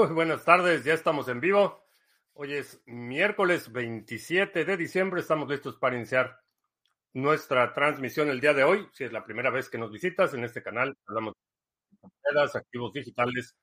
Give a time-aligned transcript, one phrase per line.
[0.00, 1.84] Muy buenas tardes, ya estamos en vivo.
[2.32, 6.40] Hoy es miércoles 27 de diciembre, estamos listos para iniciar
[7.12, 8.88] nuestra transmisión el día de hoy.
[8.94, 11.34] Si es la primera vez que nos visitas en este canal, hablamos
[12.00, 13.54] de activos digitales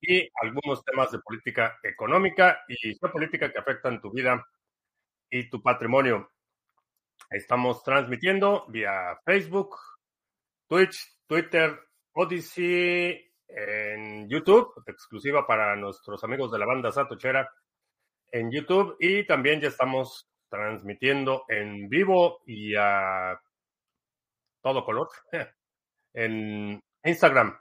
[0.00, 4.46] y algunos temas de política económica y geopolítica que afectan tu vida
[5.28, 6.30] y tu patrimonio.
[7.28, 9.74] Estamos transmitiendo vía Facebook,
[10.68, 11.76] Twitch, Twitter,
[12.12, 17.50] Odyssey, en YouTube, exclusiva para nuestros amigos de la banda Satochera
[18.32, 23.40] en YouTube y también ya estamos transmitiendo en vivo y a
[24.62, 25.08] todo color
[26.14, 27.58] en Instagram.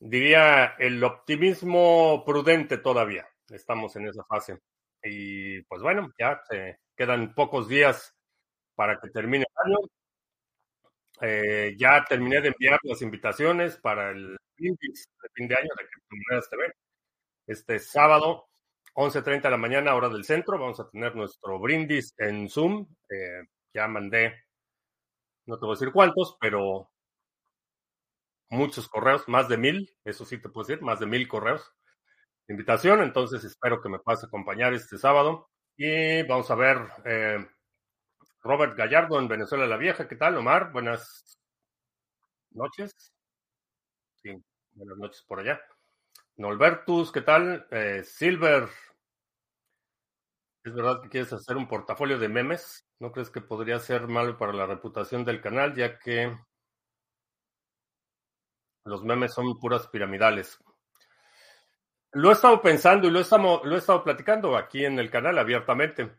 [0.00, 3.28] diría, el optimismo prudente todavía.
[3.48, 4.58] Estamos en esa fase.
[5.02, 8.14] Y pues bueno, ya se quedan pocos días
[8.74, 9.78] para que termine el año.
[11.22, 15.86] Eh, ya terminé de enviar las invitaciones para el brindis de fin de año de
[15.86, 16.72] Criptomonedas TV.
[17.46, 18.48] Este sábado,
[18.94, 22.86] 11.30 de la mañana, hora del centro, vamos a tener nuestro brindis en Zoom.
[23.10, 23.42] Eh,
[23.74, 24.44] ya mandé,
[25.46, 26.90] no te voy a decir cuántos, pero
[28.50, 31.72] muchos correos, más de mil, eso sí te puedo decir, más de mil correos
[32.50, 33.02] invitación.
[33.02, 35.48] Entonces espero que me puedas acompañar este sábado.
[35.76, 37.46] Y vamos a ver eh,
[38.42, 40.08] Robert Gallardo en Venezuela la Vieja.
[40.08, 40.72] ¿Qué tal, Omar?
[40.72, 41.38] Buenas
[42.50, 42.92] noches.
[44.16, 44.30] Sí,
[44.72, 45.60] buenas noches por allá.
[46.36, 47.66] Nolbertus, ¿qué tal?
[47.70, 48.68] Eh, Silver,
[50.64, 52.86] ¿es verdad que quieres hacer un portafolio de memes?
[52.98, 56.36] ¿No crees que podría ser malo para la reputación del canal, ya que
[58.84, 60.58] los memes son puras piramidales.
[62.12, 65.10] Lo he estado pensando y lo he estado, lo he estado platicando aquí en el
[65.10, 66.10] canal abiertamente.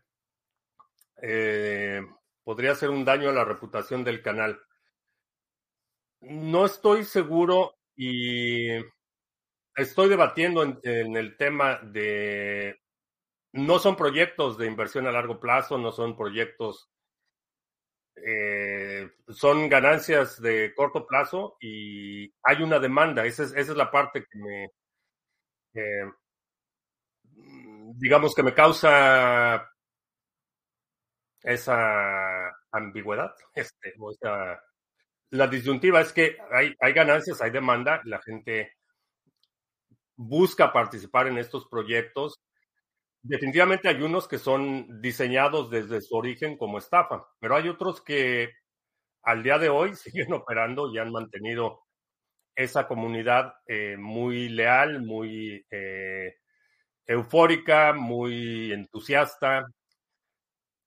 [1.22, 2.02] Eh,
[2.44, 4.60] podría ser un daño a la reputación del canal.
[6.22, 8.70] No estoy seguro y
[9.76, 12.80] estoy debatiendo en, en, el tema de...
[13.54, 16.91] No son proyectos de inversión a largo plazo, no son proyectos
[18.16, 23.26] eh, son ganancias de corto plazo y hay una demanda.
[23.26, 24.66] Esa es, esa es la parte que me,
[25.74, 26.12] eh,
[27.96, 29.70] digamos que me causa
[31.42, 33.34] esa ambigüedad.
[33.56, 34.62] Este, o sea,
[35.32, 38.74] la disyuntiva es que hay, hay ganancias, hay demanda, la gente
[40.16, 42.41] busca participar en estos proyectos
[43.24, 48.50] Definitivamente hay unos que son diseñados desde su origen como estafa, pero hay otros que
[49.24, 51.82] al día de hoy siguen operando y han mantenido
[52.56, 56.36] esa comunidad eh, muy leal, muy eh,
[57.08, 59.66] eufórica, muy entusiasta.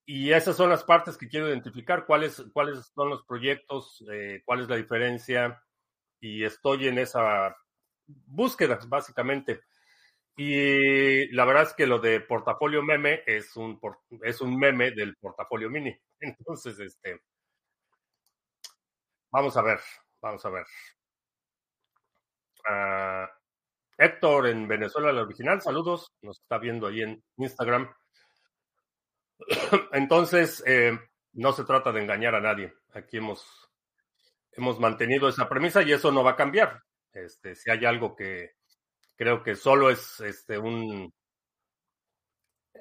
[0.07, 4.61] Y esas son las partes que quiero identificar, cuáles, cuáles son los proyectos, eh, cuál
[4.61, 5.61] es la diferencia.
[6.21, 7.55] Y estoy en esa
[8.07, 9.61] búsqueda, básicamente.
[10.37, 13.79] Y la verdad es que lo de portafolio meme es un,
[14.21, 15.97] es un meme del portafolio mini.
[16.19, 17.21] Entonces, este,
[19.31, 19.79] vamos a ver,
[20.21, 20.65] vamos a ver.
[22.67, 23.27] Uh,
[23.97, 27.89] Héctor en Venezuela, el original, saludos, nos está viendo ahí en Instagram.
[29.93, 30.97] Entonces, eh,
[31.33, 32.73] no se trata de engañar a nadie.
[32.93, 33.69] Aquí hemos,
[34.51, 36.81] hemos mantenido esa premisa y eso no va a cambiar.
[37.13, 38.54] Este, si hay algo que,
[39.17, 41.11] Creo que solo es este un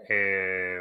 [0.08, 0.81] eh,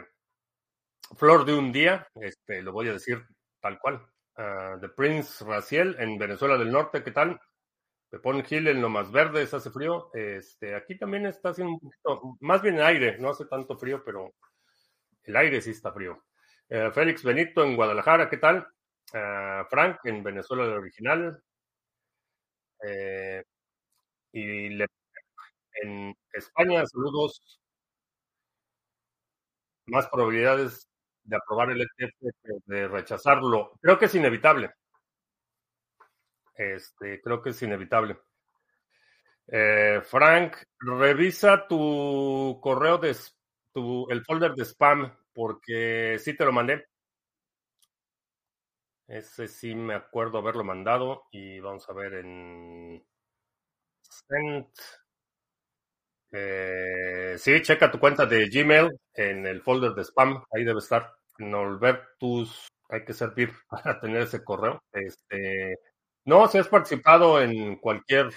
[1.16, 3.24] flor de un día, este, lo voy a decir
[3.62, 4.06] tal cual.
[4.36, 7.40] Uh, The Prince Raciel en Venezuela del Norte, ¿qué tal?
[8.10, 10.10] Pepón Gil en lo más verdes, hace frío.
[10.14, 14.34] Este, aquí también está haciendo un poquito, más bien aire, no hace tanto frío, pero
[15.24, 16.24] el aire sí está frío.
[16.70, 18.68] Uh, Félix Benito en Guadalajara, ¿qué tal?
[19.14, 21.44] Uh, Frank en Venezuela del original.
[24.32, 24.88] y le
[25.82, 27.42] en España, saludos.
[29.86, 30.88] Más probabilidades
[31.24, 33.74] de aprobar el ETF que de rechazarlo.
[33.82, 34.72] Creo que es inevitable.
[36.56, 38.20] Este, creo que es inevitable.
[39.48, 43.16] Eh, Frank, revisa tu correo de
[43.74, 46.86] tu, el folder de spam, porque sí te lo mandé.
[49.08, 51.26] Ese sí me acuerdo haberlo mandado.
[51.32, 53.06] Y vamos a ver en
[54.02, 55.03] Sent.
[56.36, 60.44] Eh, sí, checa tu cuenta de Gmail en el folder de spam.
[60.52, 61.14] Ahí debe estar.
[61.38, 64.84] Norbertus, hay que servir para tener ese correo.
[64.92, 65.78] Este,
[66.26, 68.32] no, si has participado en cualquier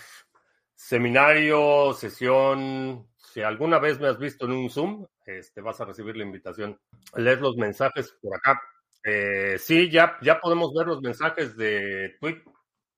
[0.75, 6.17] seminario, sesión, si alguna vez me has visto en un Zoom, este, vas a recibir
[6.17, 6.79] la invitación.
[7.15, 8.61] Lees los mensajes por acá.
[9.05, 12.17] Eh, sí, ya, ya podemos ver los mensajes de,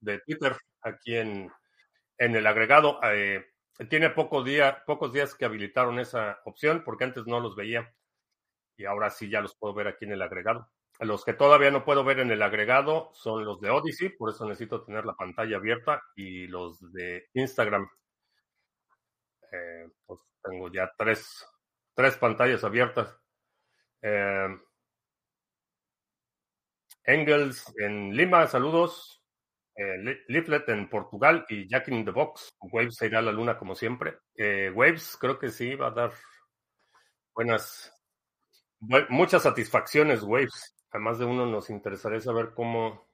[0.01, 1.51] de Twitter aquí en,
[2.17, 2.99] en el agregado.
[3.05, 3.45] Eh,
[3.89, 7.95] tiene poco día, pocos días que habilitaron esa opción porque antes no los veía
[8.77, 10.71] y ahora sí ya los puedo ver aquí en el agregado.
[11.01, 14.45] Los que todavía no puedo ver en el agregado son los de Odyssey, por eso
[14.47, 17.89] necesito tener la pantalla abierta, y los de Instagram.
[19.53, 21.47] Eh, pues tengo ya tres,
[21.95, 23.17] tres pantallas abiertas.
[24.03, 24.49] Eh,
[27.05, 29.18] Engels en Lima, saludos.
[29.79, 32.51] Eh, Leaflet en Portugal y Jack in the Box.
[32.61, 34.19] Waves se irá a la luna como siempre.
[34.75, 36.13] Waves creo que sí va a dar
[37.35, 37.93] buenas,
[39.09, 43.09] muchas satisfacciones, Waves a más de uno nos interesaría saber cómo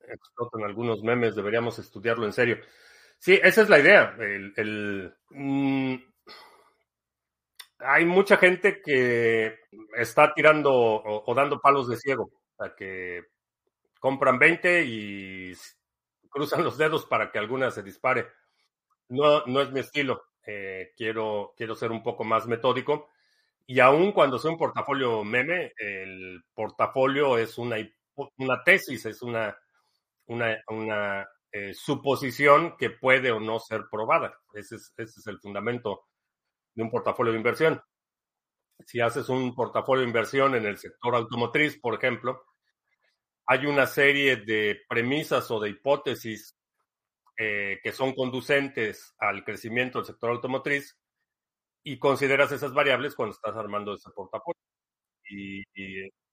[0.00, 2.58] explotan algunos memes, deberíamos estudiarlo en serio.
[3.18, 4.16] Sí, esa es la idea.
[4.18, 5.94] El, mm,
[7.78, 9.56] hay mucha gente que
[9.96, 13.22] está tirando o, dando palos de ciego, o que
[14.00, 15.54] compran 20 y
[16.32, 18.26] cruzan los dedos para que alguna se dispare.
[19.08, 20.24] No, no es mi estilo.
[20.44, 23.10] Eh, quiero, quiero ser un poco más metódico
[23.66, 27.76] y aún cuando sea un portafolio meme, el portafolio es una,
[28.36, 29.56] una tesis, es una,
[30.26, 34.38] una, eh, suposición que puede o no ser probada.
[34.54, 36.06] Ese es, ese es el fundamento
[36.74, 37.80] de un portafolio de inversión.
[38.84, 42.42] Si haces un portafolio de inversión en el sector automotriz, por ejemplo,
[43.46, 46.56] hay una serie de premisas o de hipótesis
[47.36, 50.96] eh, que son conducentes al crecimiento del sector automotriz
[51.82, 54.60] y consideras esas variables cuando estás armando ese portafolio.
[55.28, 55.62] Y,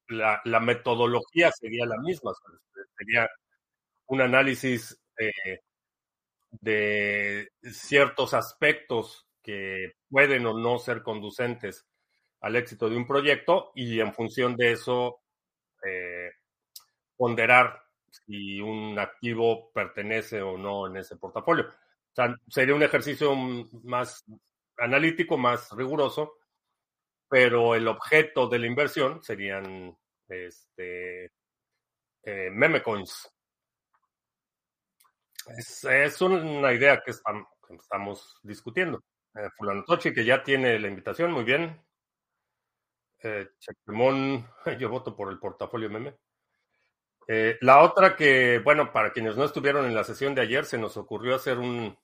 [0.09, 2.31] la, metodología sería la misma,
[2.97, 3.27] sería
[4.07, 5.59] un análisis eh,
[6.51, 11.85] de ciertos aspectos que pueden o no ser conducentes
[12.41, 15.21] al éxito de un proyecto y en función de eso
[15.85, 16.31] eh,
[17.19, 21.65] ponderar si un activo pertenece o no en ese portafolio.
[21.65, 23.35] O sea, sería un ejercicio
[23.83, 24.23] más
[24.77, 26.37] analítico, más riguroso,
[27.27, 29.97] pero el objeto de la inversión serían
[30.29, 31.25] este,
[32.23, 33.29] eh, meme coins.
[35.57, 39.03] Es, una idea que estamos, discutiendo.
[39.35, 41.85] Eh, Fulano Tochi, que ya tiene la invitación, muy bien.
[43.21, 43.49] Eh,
[44.79, 46.15] yo voto por el portafolio meme.
[47.31, 50.79] Eh, la otra que, bueno, para quienes no estuvieron en la sesión de ayer, se
[50.79, 51.95] nos ocurrió hacer un,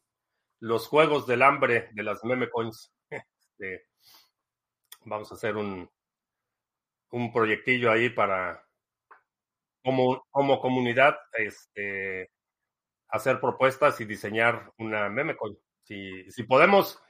[0.60, 2.94] los juegos del hambre de las meme coins.
[3.57, 3.88] Este,
[5.06, 5.89] vamos a hacer un,
[7.12, 8.68] un proyectillo ahí para,
[9.83, 12.30] como, como comunidad, este,
[13.07, 15.57] hacer propuestas y diseñar una meme coin.
[15.83, 17.02] Si, si podemos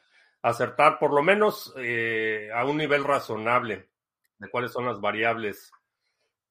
[0.42, 3.90] acertar por lo menos eh, a un nivel razonable
[4.38, 5.72] de cuáles son las variables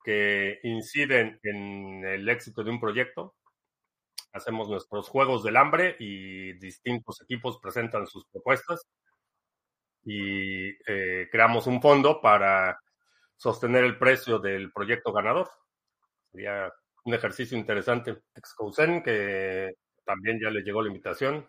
[0.05, 3.35] que inciden en el éxito de un proyecto,
[4.33, 8.87] hacemos nuestros juegos del hambre y distintos equipos presentan sus propuestas
[10.05, 12.79] y eh, creamos un fondo para
[13.37, 15.51] sostener el precio del proyecto ganador.
[16.31, 16.71] Sería
[17.05, 18.23] un ejercicio interesante.
[18.35, 19.73] Excousen, que
[20.05, 21.49] también ya le llegó la invitación.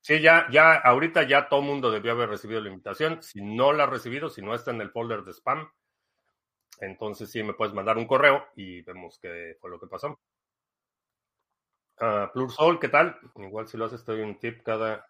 [0.00, 3.22] Sí, ya, ya, ahorita ya todo mundo debió haber recibido la invitación.
[3.22, 5.68] Si no la ha recibido, si no está en el folder de spam,
[6.80, 10.18] entonces sí me puedes mandar un correo y vemos qué fue lo que pasó.
[12.00, 13.18] Uh, Plursol, ¿qué tal?
[13.36, 14.62] Igual si lo haces, te doy un tip.
[14.62, 15.04] Cada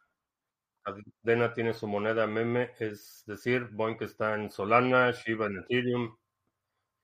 [0.83, 6.17] cadena tiene su moneda meme, es decir, Boink está en Solana, Shiba en Ethereum.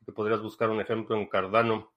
[0.06, 1.92] Te podrías buscar un ejemplo en Cardano.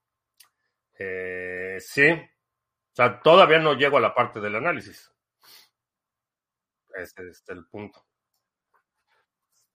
[0.99, 2.09] Eh, sí.
[2.11, 5.11] O sea, todavía no llego a la parte del análisis.
[6.95, 8.03] Ese es el punto.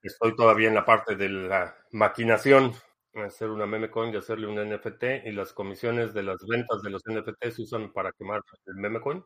[0.03, 2.73] Estoy todavía en la parte de la maquinación
[3.15, 6.91] hacer una meme coin y hacerle un NFT y las comisiones de las ventas de
[6.91, 9.25] los NFT se usan para quemar el meme coin.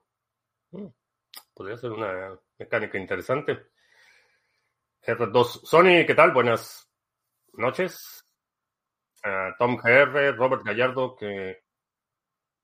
[0.73, 0.89] Mm,
[1.55, 3.69] podría ser una mecánica interesante.
[5.03, 6.33] R2 Sony, ¿qué tal?
[6.33, 6.91] Buenas
[7.53, 8.23] noches.
[9.59, 11.63] Tom GR, Robert Gallardo, que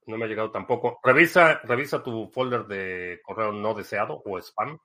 [0.05, 0.99] No me ha llegado tampoco.
[1.03, 4.77] Revisa, revisa tu folder de correo no deseado o spam.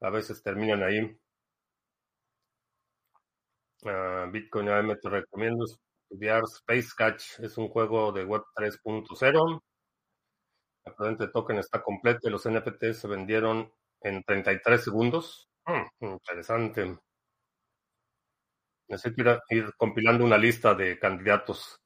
[0.00, 1.18] A veces terminan ahí.
[3.84, 7.40] Uh, Bitcoin AM te recomiendo estudiar Space Catch.
[7.40, 9.60] Es un juego de Web 3.0.
[10.84, 15.48] La presente token está completo y los NFTs se vendieron en 33 segundos.
[15.64, 16.96] Hmm, interesante.
[18.88, 21.80] Necesito ir, ir, compilando una lista de candidatos.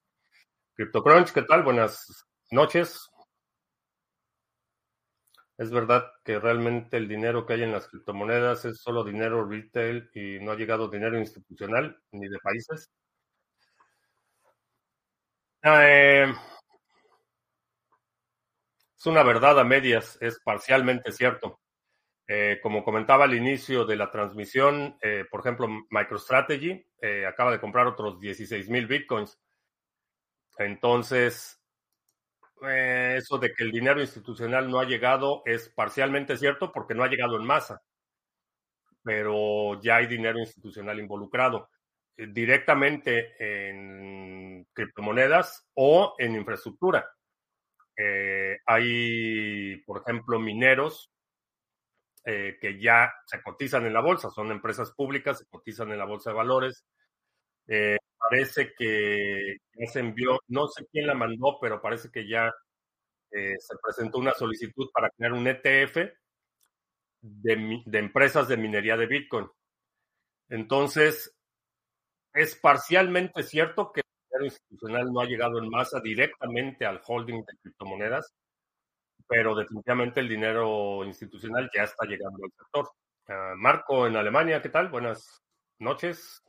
[0.75, 1.63] CryptoCrunch, ¿qué tal?
[1.63, 3.09] Buenas noches.
[5.57, 10.09] Es verdad que realmente el dinero que hay en las criptomonedas es solo dinero retail
[10.13, 12.91] y no ha llegado dinero institucional ni de países.
[15.63, 16.31] Eh,
[18.97, 21.59] es una verdad a medias, es parcialmente cierto.
[22.27, 27.59] Eh, como comentaba al inicio de la transmisión, eh, por ejemplo, MicroStrategy eh, acaba de
[27.59, 29.39] comprar otros 16 mil bitcoins.
[30.57, 31.61] Entonces,
[32.63, 37.03] eh, eso de que el dinero institucional no ha llegado es parcialmente cierto porque no
[37.03, 37.81] ha llegado en masa,
[39.03, 41.69] pero ya hay dinero institucional involucrado
[42.17, 47.07] eh, directamente en criptomonedas o en infraestructura.
[47.95, 51.11] Eh, hay, por ejemplo, mineros
[52.25, 56.31] que ya se cotizan en la bolsa, son empresas públicas, se cotizan en la bolsa
[56.31, 56.85] de valores.
[58.17, 62.53] Parece que ya se envió, no sé quién la mandó, pero parece que ya
[63.31, 65.97] eh, se presentó una solicitud para crear un ETF
[67.21, 69.47] de, empresas de minería de Bitcoin.
[70.49, 71.35] Entonces,
[72.33, 77.43] es parcialmente cierto que el dinero institucional no ha llegado en masa directamente al holding
[77.43, 78.33] de criptomonedas,
[79.27, 82.89] pero definitivamente el dinero institucional ya está llegando al sector.
[83.27, 84.87] Uh, Marco en Alemania, ¿qué tal?
[84.87, 85.41] Buenas
[85.79, 86.41] noches.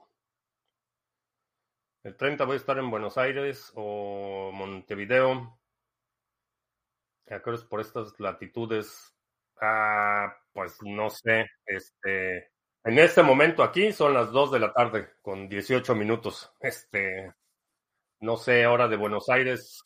[2.04, 5.58] El 30 voy a estar en Buenos Aires o Montevideo.
[7.26, 9.14] Creo por estas latitudes.
[9.60, 11.46] Ah, pues no sé.
[11.66, 12.50] Este,
[12.84, 16.52] en este momento aquí son las 2 de la tarde con 18 minutos.
[16.60, 17.32] Este,
[18.20, 19.82] no sé, hora de Buenos Aires.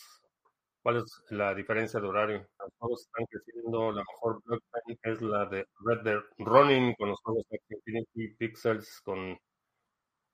[0.83, 2.49] ¿Cuál es la diferencia de horario?
[2.59, 3.93] Los juegos están creciendo.
[3.93, 9.01] La mejor blockchain es la de Red Dead Running con los juegos de Infinity Pixels
[9.03, 9.39] con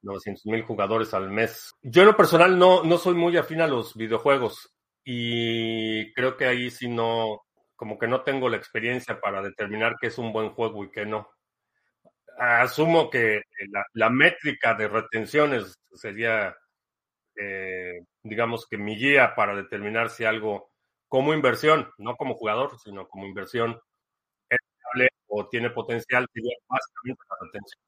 [0.03, 1.73] 900 mil jugadores al mes.
[1.83, 4.75] Yo en lo personal no, no soy muy afín a los videojuegos
[5.05, 7.43] y creo que ahí sí no,
[7.77, 11.07] como que no tengo la experiencia para determinar qué es un buen juego y qué
[11.07, 11.31] no.
[12.39, 13.43] Asumo que
[13.95, 16.57] la, métrica de retenciones sería,
[17.37, 20.71] eh, digamos que mi guía para determinar si algo
[21.09, 23.81] como inversión, no como jugador, sino como inversión
[24.51, 24.59] es
[25.29, 27.83] o tiene potencial, sería básicamente la retención.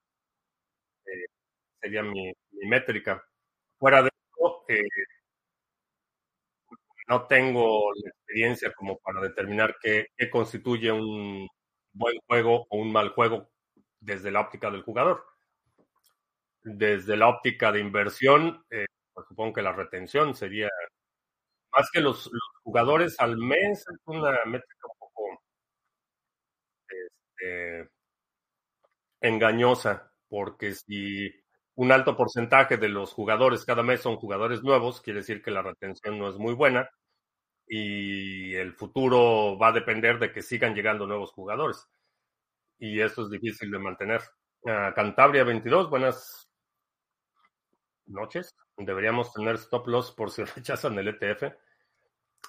[1.06, 1.39] Eh,
[1.80, 3.22] sería mi, mi, métrica.
[3.78, 4.82] Fuera de eso, eh,
[7.08, 11.48] no tengo la experiencia como para determinar qué, qué, constituye un
[11.92, 13.50] buen juego o un mal juego
[14.00, 15.24] desde la óptica del jugador.
[16.62, 20.68] Desde la óptica de inversión, eh, pues supongo que la retención sería
[21.72, 22.30] más que los,
[22.62, 25.42] jugadores al mes, es una métrica un poco
[26.88, 27.88] este,
[29.20, 31.30] engañosa, porque si
[31.80, 35.62] un alto porcentaje de los jugadores cada mes son jugadores nuevos, quiere decir que la
[35.62, 36.90] retención no es muy buena
[37.66, 41.88] y el futuro va a depender de que sigan llegando nuevos jugadores.
[42.78, 44.20] Y eso es difícil de mantener.
[44.60, 46.50] Uh, Cantabria 22, buenas
[48.04, 48.54] noches.
[48.76, 51.44] Deberíamos tener stop loss por si rechazan el ETF.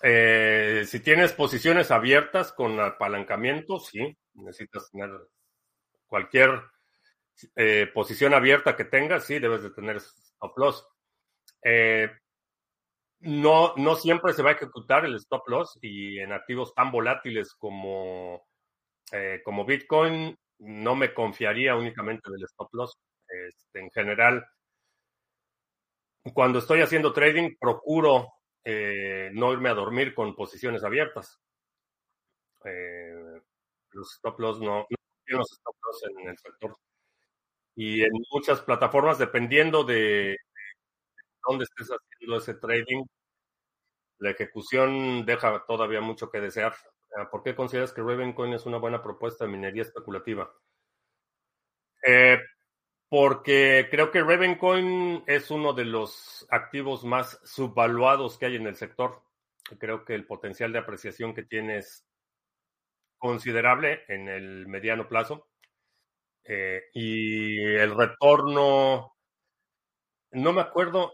[0.03, 5.09] Eh, si tienes posiciones abiertas con apalancamiento, sí, necesitas tener
[6.05, 6.63] cualquier
[7.55, 10.87] eh, posición abierta que tengas, sí, debes de tener stop loss.
[11.63, 12.09] Eh,
[13.19, 17.53] no, no siempre se va a ejecutar el stop loss y en activos tan volátiles
[17.53, 18.47] como,
[19.11, 22.97] eh, como Bitcoin, no me confiaría únicamente del stop loss.
[23.27, 24.45] Este, en general,
[26.33, 28.33] cuando estoy haciendo trading, procuro
[28.63, 31.39] no irme a dormir con posiciones abiertas.
[33.91, 36.75] Los stop loss no, no los stop loss en el sector
[37.83, 40.37] y en muchas plataformas, dependiendo de
[41.47, 43.03] dónde estés haciendo ese trading,
[44.19, 46.75] la ejecución deja todavía mucho que desear.
[47.17, 50.53] Ah, ¿Por qué consideras que Ravencoin es una buena propuesta de minería especulativa?
[52.05, 52.37] Eh,
[53.09, 58.75] porque creo que Ravencoin es uno de los activos más subvaluados que hay en el
[58.75, 59.23] sector.
[59.79, 62.05] Creo que el potencial de apreciación que tiene es
[63.17, 65.50] considerable en el mediano plazo.
[66.43, 69.15] Eh, y el retorno,
[70.31, 71.13] no me acuerdo,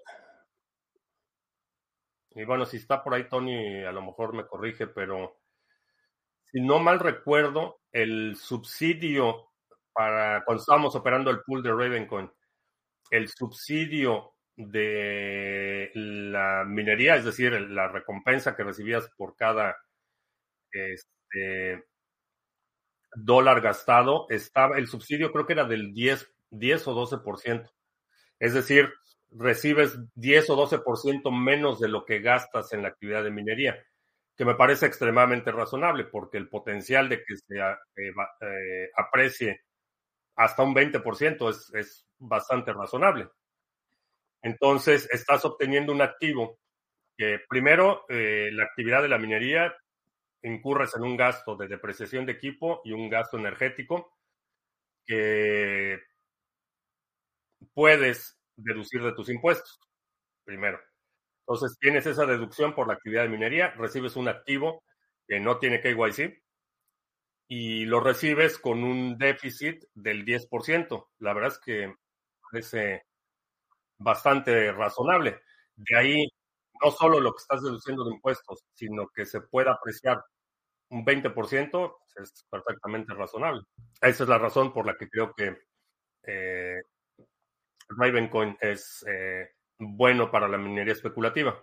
[2.38, 5.40] Y bueno, si está por ahí Tony, a lo mejor me corrige, pero
[6.52, 9.50] si no mal recuerdo, el subsidio
[9.92, 12.32] para cuando estábamos operando el pool de Ravencoin,
[13.10, 19.76] el subsidio de la minería, es decir, la recompensa que recibías por cada
[20.72, 21.86] este,
[23.24, 27.70] dólar gastado, estaba, el subsidio creo que era del 10, 10 o 12%.
[28.40, 28.94] Es decir,
[29.32, 33.84] recibes 10 o 12% menos de lo que gastas en la actividad de minería,
[34.36, 39.62] que me parece extremadamente razonable, porque el potencial de que se eh, eh, aprecie
[40.36, 43.28] hasta un 20% es, es bastante razonable.
[44.44, 46.60] Entonces, estás obteniendo un activo
[47.18, 49.76] que primero, eh, la actividad de la minería
[50.44, 54.18] incurres en un gasto de depreciación de equipo y un gasto energético
[55.06, 56.00] que
[57.74, 59.80] puedes deducir de tus impuestos,
[60.46, 60.80] primero.
[61.48, 64.84] Entonces, tienes esa deducción por la actividad de minería, recibes un activo
[65.28, 66.42] que no tiene KYC
[67.50, 71.10] y lo recibes con un déficit del 10%.
[71.20, 71.94] La verdad es que
[72.52, 73.04] parece
[73.98, 75.42] bastante razonable.
[75.76, 76.28] De ahí,
[76.84, 80.24] no solo lo que estás deduciendo de impuestos, sino que se pueda apreciar
[80.90, 83.62] un 20%, es perfectamente razonable.
[84.02, 85.58] Esa es la razón por la que creo que
[86.24, 86.82] eh,
[87.90, 91.62] Ravencoin es eh, bueno para la minería especulativa.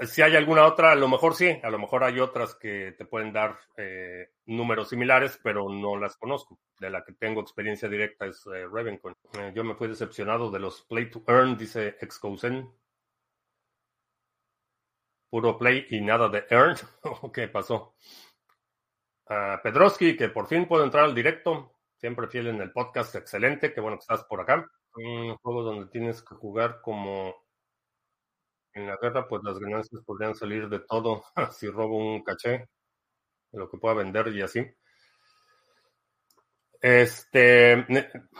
[0.00, 3.06] Si hay alguna otra, a lo mejor sí, a lo mejor hay otras que te
[3.06, 6.58] pueden dar eh, números similares, pero no las conozco.
[6.78, 9.16] De la que tengo experiencia directa es eh, Ravencoin.
[9.54, 12.70] Yo me fui decepcionado de los Play to Earn, dice Excousen.
[15.36, 16.76] Puro play y nada de earn.
[17.34, 17.94] ¿Qué pasó?
[19.28, 21.76] Uh, Pedroski, que por fin puedo entrar al directo.
[21.98, 23.14] Siempre fiel en el podcast.
[23.16, 23.74] Excelente.
[23.74, 24.66] Qué bueno que estás por acá.
[24.94, 27.34] Un juego donde tienes que jugar como
[28.72, 32.70] en la guerra, pues las ganancias podrían salir de todo si robo un caché,
[33.52, 34.66] lo que pueda vender y así.
[36.80, 37.84] Este,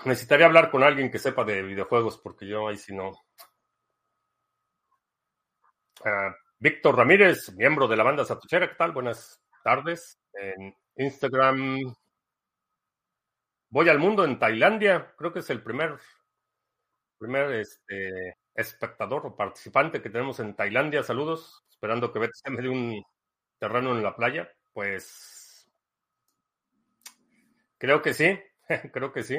[0.07, 3.11] necesitaría hablar con alguien que sepa de videojuegos, porque yo ahí sí no.
[6.01, 8.92] Uh, Víctor Ramírez, miembro de la banda Satochera, ¿qué tal?
[8.92, 10.19] Buenas tardes.
[10.33, 11.77] En Instagram,
[13.69, 15.99] voy al mundo en Tailandia, creo que es el primer,
[17.19, 21.03] primer este, espectador o participante que tenemos en Tailandia.
[21.03, 23.03] Saludos, esperando que BTC me dé un
[23.59, 24.51] terreno en la playa.
[24.73, 25.69] Pues
[27.77, 28.38] creo que sí,
[28.95, 29.37] creo que sí.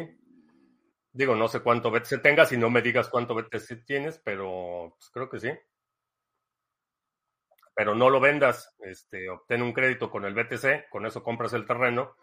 [1.13, 5.09] Digo, no sé cuánto BTC tengas y no me digas cuánto BTC tienes, pero pues,
[5.09, 5.49] creo que sí.
[7.77, 11.67] Pero no lo vendas, este, obtén un crédito con el BTC, con eso compras el
[11.67, 12.15] terreno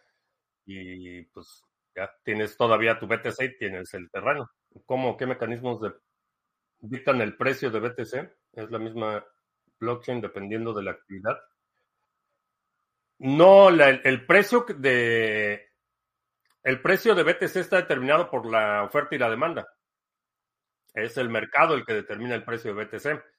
[0.66, 1.62] y pues
[1.94, 4.50] ya tienes todavía tu BTC y tienes el terreno.
[4.84, 5.80] ¿Cómo, qué mecanismos
[6.80, 8.14] dictan el precio de BTC,
[8.54, 9.24] es la misma
[9.78, 11.38] blockchain dependiendo de la actividad.
[13.18, 15.70] No, el precio de
[16.64, 19.68] el precio de BTC está determinado por la oferta y la demanda.
[20.94, 23.33] Es el mercado el que determina el precio de BTC.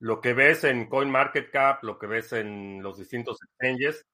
[0.00, 4.04] Lo que ves en CoinMarketCap, lo que ves en los distintos exchanges,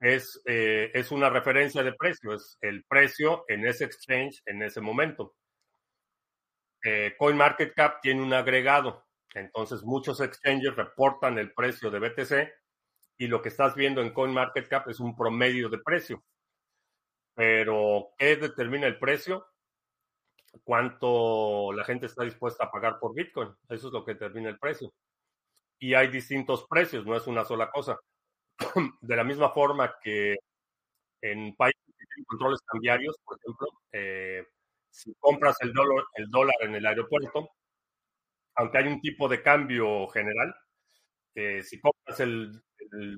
[0.00, 4.80] es, eh, es una referencia de precio, es el precio en ese exchange en ese
[4.80, 5.34] momento.
[6.84, 9.06] Eh, CoinMarketCap tiene un agregado.
[9.34, 12.52] Entonces, muchos exchanges reportan el precio de BTC
[13.18, 16.24] y lo que estás viendo en CoinMarketCap es un promedio de precio.
[17.34, 19.46] Pero, ¿qué determina el precio?
[20.64, 23.50] ¿Cuánto la gente está dispuesta a pagar por Bitcoin?
[23.68, 24.92] Eso es lo que determina el precio.
[25.78, 27.98] Y hay distintos precios, no es una sola cosa.
[29.00, 30.36] De la misma forma que
[31.22, 34.46] en países que tienen controles cambiarios, por ejemplo, eh,
[34.90, 37.50] si compras el dólar, el dólar en el aeropuerto,
[38.56, 40.54] aunque hay un tipo de cambio general,
[41.34, 42.62] eh, si compras el,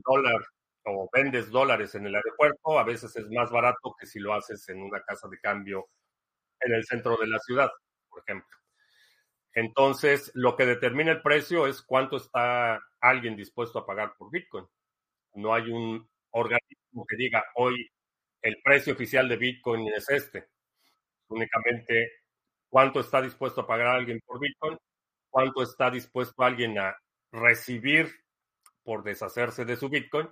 [0.04, 0.40] dólar
[0.84, 4.68] o vendes dólares en el aeropuerto, a veces es más barato que si lo haces
[4.70, 5.86] en una casa de cambio
[6.60, 7.70] en el centro de la ciudad,
[8.08, 8.56] por ejemplo.
[9.54, 14.66] Entonces, lo que determina el precio es cuánto está alguien dispuesto a pagar por Bitcoin.
[15.34, 17.90] No hay un organismo que diga hoy
[18.42, 20.48] el precio oficial de Bitcoin es este
[21.28, 22.12] únicamente
[22.68, 24.78] cuánto está dispuesto a pagar alguien por Bitcoin,
[25.30, 26.96] cuánto está dispuesto alguien a
[27.32, 28.10] recibir
[28.82, 30.28] por deshacerse de su Bitcoin,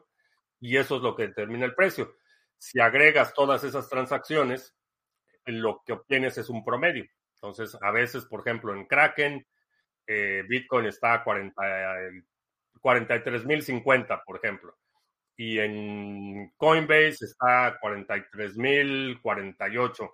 [0.60, 2.16] y eso es lo que determina el precio.
[2.58, 4.75] Si agregas todas esas transacciones,
[5.46, 7.04] lo que obtienes es un promedio.
[7.34, 9.46] Entonces, a veces, por ejemplo, en Kraken,
[10.06, 14.76] eh, Bitcoin está a 43.050, por ejemplo.
[15.36, 20.10] Y en Coinbase está a 43.048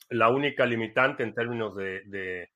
[0.10, 2.50] la única limitante en términos de, de,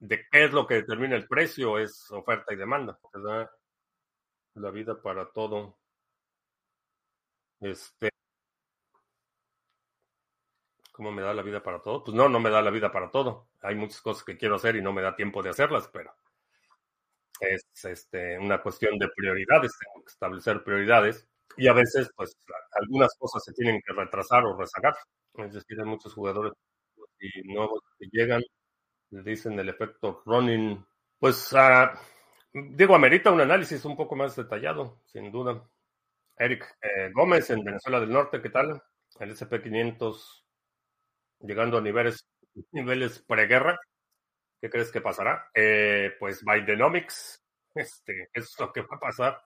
[0.00, 2.98] de, qué es lo que determina el precio es oferta y demanda.
[3.12, 3.50] Te da
[4.54, 5.78] la vida para todo.
[7.60, 8.10] Este,
[10.92, 12.02] ¿Cómo me da la vida para todo?
[12.02, 13.48] Pues no, no me da la vida para todo.
[13.62, 16.12] Hay muchas cosas que quiero hacer y no me da tiempo de hacerlas, pero
[17.40, 19.72] es este, una cuestión de prioridades.
[19.78, 22.36] Tengo que establecer prioridades y a veces, pues,
[22.80, 24.94] algunas cosas se tienen que retrasar o rezagar.
[25.34, 26.52] Es decir, hay muchos jugadores
[27.20, 28.42] y nuevos que llegan,
[29.10, 30.84] dicen el efecto running.
[31.18, 31.88] Pues, uh,
[32.52, 35.68] digo, amerita un análisis un poco más detallado, sin duda.
[36.36, 38.80] Eric eh, Gómez en Venezuela del Norte, ¿qué tal?
[39.18, 40.44] El SP500
[41.40, 42.28] llegando a niveles,
[42.72, 43.78] niveles preguerra.
[44.60, 45.50] ¿Qué crees que pasará?
[45.54, 47.44] Eh, pues Bidenomics,
[47.74, 49.42] este, es lo que va a pasar.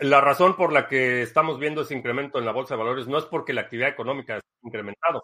[0.00, 3.18] La razón por la que estamos viendo ese incremento en la bolsa de valores no
[3.18, 5.22] es porque la actividad económica ha incrementado.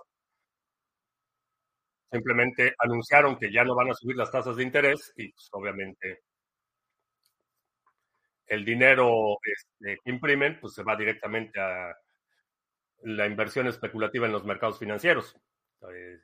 [2.11, 6.23] Simplemente anunciaron que ya no van a subir las tasas de interés y pues, obviamente
[8.47, 11.97] el dinero este, que imprimen pues se va directamente a
[13.03, 15.37] la inversión especulativa en los mercados financieros.
[15.93, 16.21] Eh,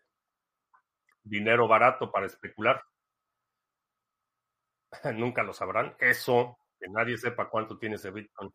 [1.22, 2.82] dinero barato para especular.
[5.14, 5.96] Nunca lo sabrán.
[5.98, 8.52] Eso, que nadie sepa cuánto tiene ese Bitcoin.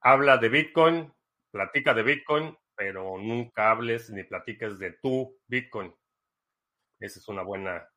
[0.00, 1.12] Habla de Bitcoin,
[1.50, 5.92] platica de Bitcoin, pero nunca hables ni platiques de tu Bitcoin.
[7.00, 7.88] Esa es una buena,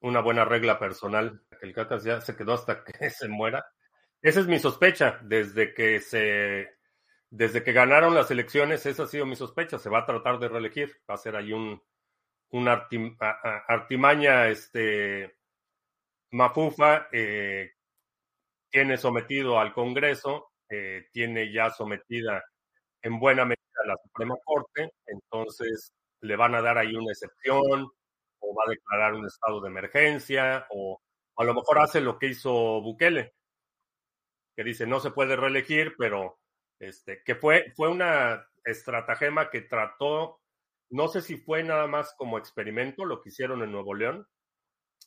[0.00, 1.42] una buena regla personal.
[1.60, 3.66] El Cacas ya se quedó hasta que se muera.
[4.22, 5.20] Esa es mi sospecha.
[5.22, 6.78] Desde que se
[7.30, 9.78] desde que ganaron las elecciones, esa ha sido mi sospecha.
[9.78, 10.96] Se va a tratar de reelegir.
[11.08, 11.82] Va a ser ahí un,
[12.50, 12.88] una
[13.68, 15.36] artimaña este,
[16.30, 17.08] mafufa.
[17.12, 17.72] Eh,
[18.70, 22.44] tiene sometido al Congreso, eh, tiene ya sometida
[23.02, 24.92] en buena medida a la Suprema Corte.
[25.06, 27.88] Entonces le van a dar ahí una excepción
[28.40, 31.00] o va a declarar un estado de emergencia o
[31.36, 33.34] a lo mejor hace lo que hizo Bukele,
[34.56, 36.38] que dice no se puede reelegir, pero
[36.80, 40.40] este, que fue, fue una estratagema que trató,
[40.90, 44.26] no sé si fue nada más como experimento lo que hicieron en Nuevo León,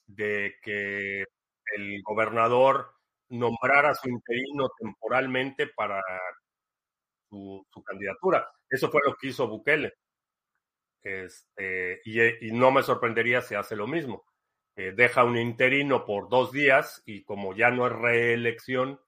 [0.07, 1.23] de que
[1.75, 2.93] el gobernador
[3.29, 6.01] nombrara a su interino temporalmente para
[7.29, 8.47] su, candidatura.
[8.69, 9.93] Eso fue lo que hizo Bukele.
[11.03, 14.25] Este, y, no me sorprendería si hace lo mismo.
[14.75, 18.99] Eh, deja un interino por dos días y como ya no es reelección,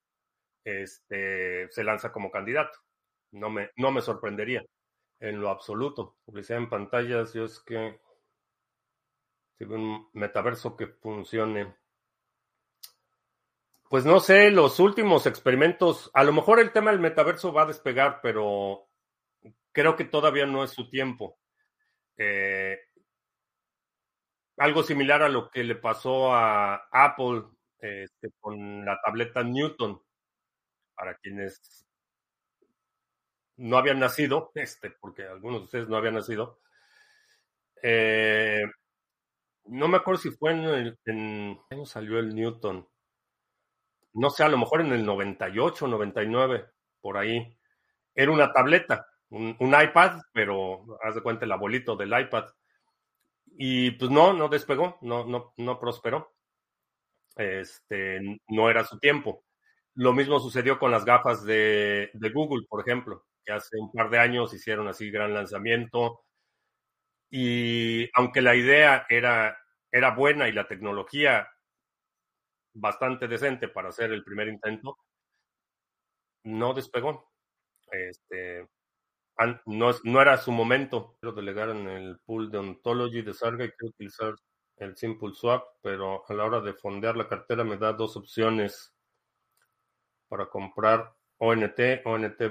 [0.64, 2.80] este, se lanza como candidato.
[3.32, 4.64] No me, no me sorprendería
[5.20, 6.18] en lo absoluto.
[6.26, 8.00] Publicidad en pantallas, yo es que
[9.58, 11.76] si un metaverso que funcione.
[13.90, 17.68] Pues no sé, los últimos experimentos, a lo mejor el tema del metaverso va a
[17.68, 18.88] despegar, pero
[19.72, 21.38] creo que todavía no es su tiempo.
[22.18, 22.78] Eh,
[24.58, 27.44] algo similar a lo que le pasó a Apple
[27.80, 30.02] este, con la tableta Newton
[30.96, 31.86] para quienes
[33.58, 36.60] no habían nacido, este, porque algunos de ustedes no habían nacido.
[37.82, 38.64] Eh,
[39.66, 42.88] no me acuerdo si fue en, en ¿Cuándo salió el Newton?
[44.14, 46.66] No sé, a lo mejor en el 98, 99,
[47.02, 47.58] por ahí.
[48.14, 52.46] Era una tableta, un, iPad, pero haz de cuenta el abuelito del iPad.
[53.58, 56.36] Y pues no, no despegó, no, no, no prosperó.
[57.36, 59.44] Este, no era su tiempo.
[59.96, 64.20] Lo mismo sucedió con las gafas de, Google, por ejemplo, que hace un par de
[64.20, 66.24] años hicieron así gran lanzamiento.
[67.30, 69.58] Y aunque la idea era,
[69.92, 71.48] era buena y la tecnología
[72.76, 74.98] bastante decente para hacer el primer intento,
[76.44, 77.32] no despegó.
[77.92, 78.68] Este,
[79.66, 81.16] no, no era su momento.
[81.20, 84.36] Quiero delegar en el pool de Ontology de Sarga y quiero utilizar
[84.78, 88.94] el Simple Swap, pero a la hora de fondear la cartera me da dos opciones
[90.28, 92.42] para comprar ONT, ONT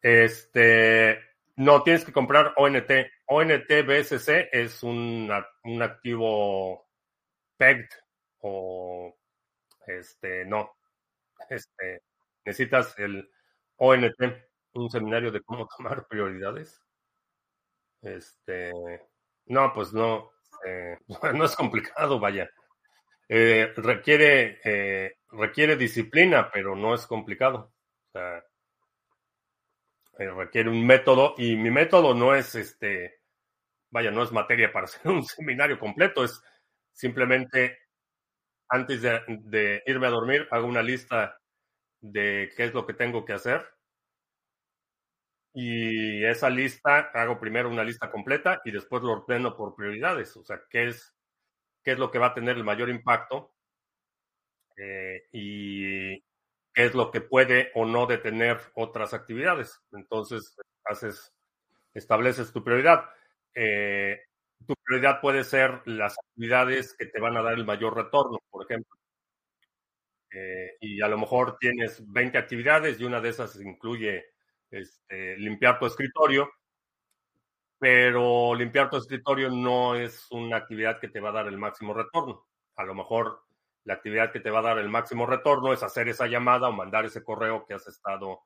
[0.00, 1.18] Este,
[1.56, 2.90] no, tienes que comprar ONT.
[3.26, 5.30] ONT BSC es un,
[5.64, 6.86] un activo
[7.56, 7.88] pegged
[8.40, 9.16] o
[9.86, 10.76] este, no.
[11.50, 12.02] Este,
[12.44, 13.28] necesitas el
[13.76, 14.14] ONT,
[14.76, 16.82] un seminario de cómo tomar prioridades.
[18.02, 18.72] Este,
[19.46, 20.32] no, pues no,
[20.64, 20.98] eh,
[21.34, 22.50] no es complicado, vaya.
[23.28, 27.72] Eh, requiere, eh, requiere disciplina, pero no es complicado.
[28.08, 28.44] O sea,
[30.18, 33.20] requiere un método y mi método no es este,
[33.90, 36.42] vaya, no es materia para hacer un seminario completo, es
[36.92, 37.78] simplemente
[38.68, 41.38] antes de irme a dormir, hago una lista
[42.00, 43.64] de qué es lo que tengo que hacer.
[45.58, 50.36] Y esa lista, hago primero una lista completa y después lo ordeno por prioridades.
[50.36, 51.14] O sea, qué es,
[51.82, 53.54] qué es lo que va a tener el mayor impacto
[54.76, 56.20] eh, y
[56.74, 59.80] qué es lo que puede o no detener otras actividades.
[59.92, 61.32] Entonces, haces,
[61.94, 63.06] estableces tu prioridad.
[63.54, 64.20] Eh,
[64.66, 68.66] tu prioridad puede ser las actividades que te van a dar el mayor retorno, por
[68.66, 68.94] ejemplo.
[70.34, 74.35] Eh, y a lo mejor tienes 20 actividades y una de esas incluye
[74.70, 76.50] este, limpiar tu escritorio,
[77.78, 81.94] pero limpiar tu escritorio no es una actividad que te va a dar el máximo
[81.94, 82.46] retorno.
[82.76, 83.42] A lo mejor
[83.84, 86.72] la actividad que te va a dar el máximo retorno es hacer esa llamada o
[86.72, 88.40] mandar ese correo que has estado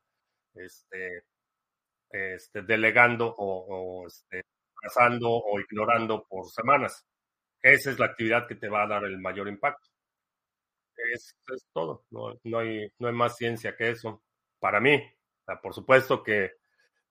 [0.55, 1.25] este,
[2.11, 4.45] este, delegando o, o este,
[4.83, 7.07] pasando o ignorando por semanas.
[7.63, 9.89] Esa es la actividad que te va a dar el mayor impacto.
[11.15, 12.05] Es, es todo.
[12.11, 14.23] No, no, hay, no hay más ciencia que eso.
[14.59, 15.03] Para mí,
[15.61, 16.53] por supuesto que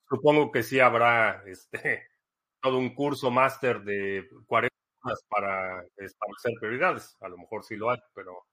[0.07, 2.07] supongo que sí habrá este,
[2.61, 7.17] todo un curso máster de 40 horas para establecer prioridades.
[7.21, 8.45] A lo mejor sí lo hay, pero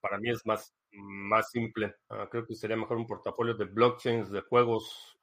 [0.00, 1.96] para mí es más, más simple.
[2.08, 5.18] Uh, creo que sería mejor un portafolio de blockchains, de juegos.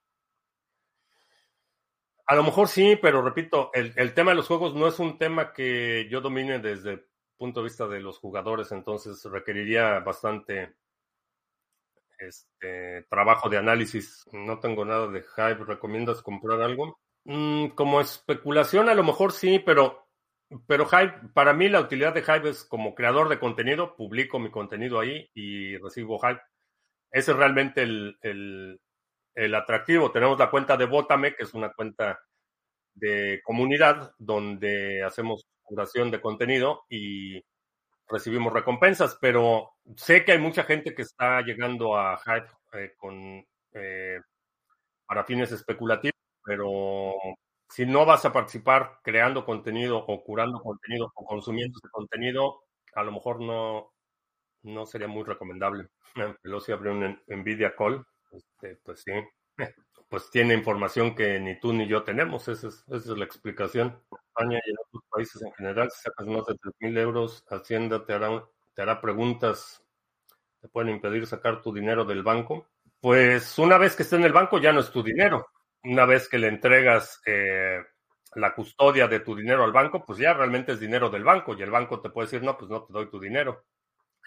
[2.25, 5.17] A lo mejor sí, pero repito, el, el tema de los juegos no es un
[5.17, 7.05] tema que yo domine desde el
[7.37, 10.75] punto de vista de los jugadores, entonces requeriría bastante
[12.17, 14.25] este trabajo de análisis.
[14.31, 15.65] No tengo nada de hype.
[15.65, 16.99] ¿Recomiendas comprar algo?
[17.25, 20.07] Mm, como especulación, a lo mejor sí, pero,
[20.67, 24.51] pero Hype, para mí la utilidad de Hype es como creador de contenido, publico mi
[24.51, 26.41] contenido ahí y recibo Hype.
[27.11, 28.81] Ese es realmente el, el,
[29.35, 30.11] el atractivo.
[30.11, 32.19] Tenemos la cuenta de Botame, que es una cuenta
[32.95, 37.41] de comunidad donde hacemos curación de contenido y
[38.07, 43.45] recibimos recompensas, pero sé que hay mucha gente que está llegando a Hype eh, con
[43.73, 44.19] eh,
[45.05, 47.13] para fines especulativos, pero
[47.69, 52.63] si no vas a participar creando contenido o curando contenido o consumiendo ese contenido,
[52.95, 53.91] a lo mejor no,
[54.63, 55.89] no sería muy recomendable.
[56.41, 59.11] Pelosi abrió un Nvidia Call, este, pues sí,
[60.09, 63.99] pues tiene información que ni tú ni yo tenemos, esa es, la explicación.
[64.27, 68.05] España y en otros países en general, si sacas más de 3 mil euros, Hacienda
[68.05, 68.43] te hará,
[68.75, 69.83] te hará preguntas,
[70.61, 72.69] te pueden impedir sacar tu dinero del banco.
[72.99, 75.47] Pues una vez que esté en el banco ya no es tu dinero.
[75.83, 77.79] Una vez que le entregas eh,
[78.35, 81.61] la custodia de tu dinero al banco, pues ya realmente es dinero del banco y
[81.61, 83.65] el banco te puede decir, no, pues no te doy tu dinero.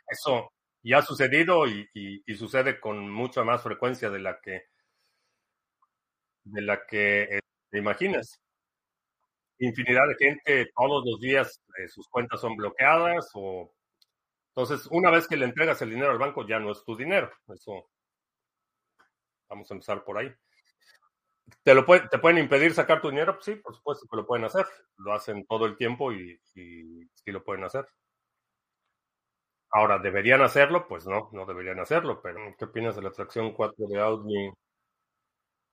[0.06, 1.88] Eso ya ha sucedido y,
[2.36, 4.62] sucede con mucha más frecuencia de la que
[6.44, 8.40] de la que eh, te imaginas.
[9.58, 13.72] Infinidad de gente todos los días eh, sus cuentas son bloqueadas o
[14.56, 17.30] entonces una vez que le entregas el dinero al banco ya no es tu dinero.
[17.48, 17.90] Eso
[19.48, 20.32] vamos a empezar por ahí.
[21.62, 23.38] ¿Te, lo ¿Te pueden impedir sacar tu dinero?
[23.40, 24.66] sí, por supuesto que lo pueden hacer.
[24.96, 27.86] Lo hacen todo el tiempo y, y sí lo pueden hacer.
[29.70, 30.88] Ahora, ¿deberían hacerlo?
[30.88, 34.50] Pues no, no deberían hacerlo, pero ¿qué opinas de la atracción 4 de Audi?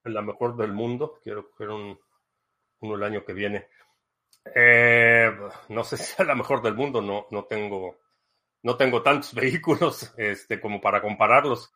[0.05, 1.19] La mejor del mundo.
[1.23, 1.99] Quiero coger un,
[2.81, 3.67] uno el año que viene.
[4.55, 5.31] Eh,
[5.69, 7.97] no sé si sea la mejor del mundo, no, no tengo,
[8.63, 11.71] no tengo tantos vehículos este, como para compararlos.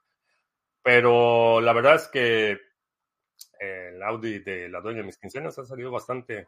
[0.82, 2.60] Pero la verdad es que
[3.60, 6.48] el Audi de la dueña de mis quincenas ha salido bastante,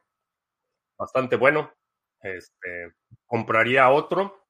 [0.98, 1.74] bastante bueno.
[2.22, 2.94] Este,
[3.26, 4.48] compraría otro,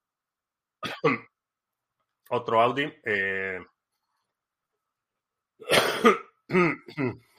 [2.30, 2.94] otro Audi.
[3.04, 3.60] Eh,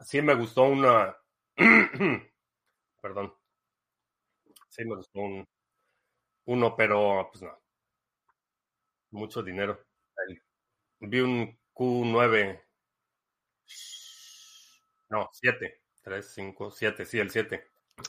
[0.00, 1.16] sí me gustó una,
[3.02, 3.34] perdón,
[4.68, 5.46] sí me gustó un,
[6.46, 7.58] uno, pero pues no,
[9.10, 9.84] mucho dinero.
[11.00, 12.66] Vi un Q9
[15.08, 15.82] no, 7.
[16.02, 17.04] 3, 5, 7.
[17.04, 17.68] Sí, el 7.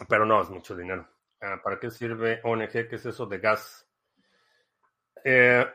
[0.09, 1.07] Pero no, es mucho dinero.
[1.41, 2.71] Ah, ¿Para qué sirve ONG?
[2.71, 3.87] ¿Qué es eso de gas?
[5.23, 5.65] Eh,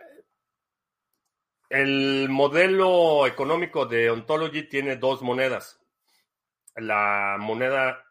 [1.71, 5.81] el modelo económico de Ontology tiene dos monedas.
[6.77, 8.05] La moneda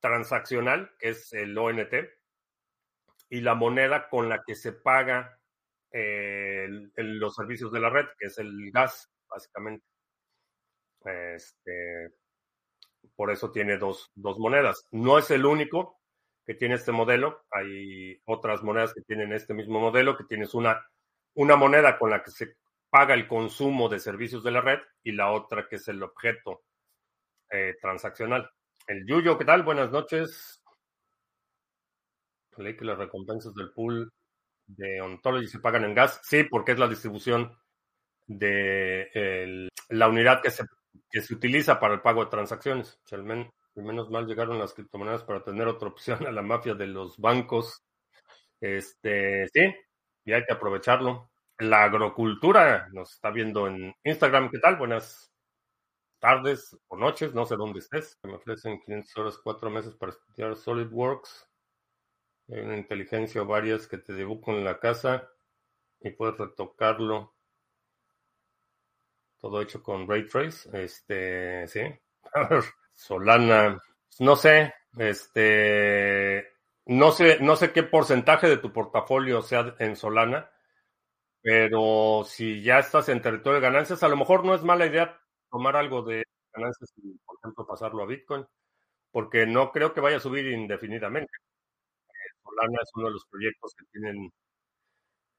[0.00, 1.92] transaccional, que es el ONT,
[3.30, 5.38] y la moneda con la que se paga
[5.92, 9.86] eh, los servicios de la red, que es el gas, básicamente.
[11.04, 12.12] Este,
[13.14, 14.86] por eso tiene dos, dos monedas.
[14.90, 16.00] No es el único
[16.44, 17.44] que tiene este modelo.
[17.50, 20.84] Hay otras monedas que tienen este mismo modelo, que tienes una,
[21.34, 22.56] una moneda con la que se
[22.90, 26.64] paga el consumo de servicios de la red y la otra que es el objeto
[27.50, 28.50] eh, transaccional.
[28.88, 29.62] El Yuyo, ¿qué tal?
[29.62, 30.59] Buenas noches.
[32.62, 34.12] Leí que las recompensas del pool
[34.66, 36.20] de Ontology se pagan en gas.
[36.24, 37.56] Sí, porque es la distribución
[38.26, 40.64] de la unidad que se,
[41.34, 42.94] utiliza para el pago de transacciones.
[43.04, 46.32] O sea, al men- al menos mal llegaron las criptomonedas para tener otra opción a
[46.32, 47.82] la mafia de los bancos.
[48.60, 49.74] Este, sí,
[50.24, 51.30] y hay que aprovecharlo.
[51.58, 54.50] La agrocultura nos está viendo en Instagram.
[54.50, 54.76] ¿Qué tal?
[54.76, 55.32] Buenas
[56.20, 58.18] tardes o noches, no sé dónde estés.
[58.24, 61.49] Me ofrecen 500 horas, cuatro meses para estudiar SolidWorks.
[62.52, 65.30] Hay una inteligencia o varias que te dibujo en la casa
[66.00, 67.34] y puedes retocarlo.
[69.38, 70.68] Todo hecho con Ray Trace.
[70.82, 71.80] Este, sí.
[72.92, 73.80] Solana.
[74.18, 74.74] No sé.
[74.98, 76.46] Este.
[76.86, 80.50] No sé, no sé qué porcentaje de tu portafolio sea en Solana,
[81.42, 85.20] pero si ya estás en territorio de ganancias, a lo mejor no es mala idea
[85.50, 88.46] tomar algo de ganancias y, por ejemplo, pasarlo a Bitcoin,
[89.12, 91.32] porque no creo que vaya a subir indefinidamente.
[92.42, 94.32] Solana es uno de los proyectos que tienen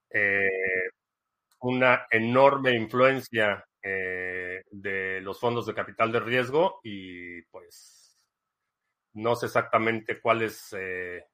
[0.09, 0.89] eh,
[1.61, 8.27] una enorme influencia eh, de los fondos de capital de riesgo y pues
[9.13, 11.25] no sé exactamente cuál es eh,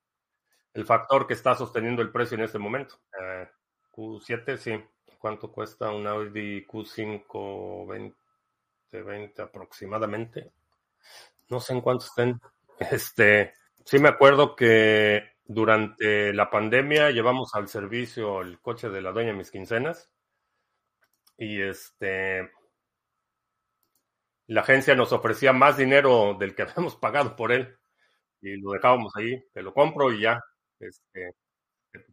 [0.74, 3.00] el factor que está sosteniendo el precio en este momento.
[3.20, 3.48] Eh,
[3.92, 4.84] Q7, sí.
[5.20, 10.52] ¿Cuánto cuesta un Audi Q5 2020 aproximadamente?
[11.50, 12.40] No sé en cuánto estén.
[12.80, 13.54] Este,
[13.84, 19.34] sí me acuerdo que durante la pandemia llevamos al servicio el coche de la dueña
[19.34, 20.12] mis quincenas
[21.38, 22.50] y este
[24.48, 27.78] la agencia nos ofrecía más dinero del que habíamos pagado por él
[28.42, 30.40] y lo dejábamos ahí, te lo compro y ya,
[30.80, 31.34] este,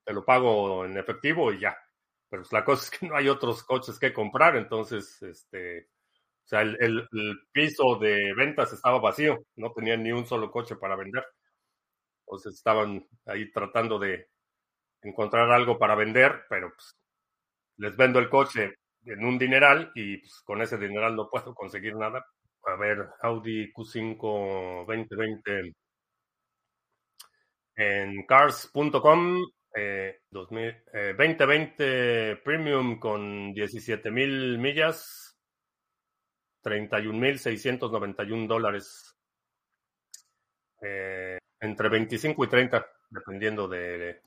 [0.05, 1.77] te lo pago en efectivo y ya.
[2.31, 5.89] Pero pues, la cosa es que no hay otros coches que comprar, entonces, este,
[6.45, 10.51] o sea, el, el, el piso de ventas estaba vacío, no tenían ni un solo
[10.51, 11.25] coche para vender.
[12.35, 14.27] Entonces estaban ahí tratando de
[15.03, 16.97] encontrar algo para vender, pero pues
[17.77, 21.95] les vendo el coche en un dineral y pues, con ese dineral no puedo conseguir
[21.95, 22.27] nada.
[22.67, 25.73] A ver, Audi Q5 2020
[27.77, 29.45] en cars.com
[29.77, 35.37] eh, 2000, eh, 2020 Premium con 17 mil millas,
[36.63, 39.15] 31 mil 691 dólares.
[40.81, 44.21] Eh, entre 25 y 30, dependiendo de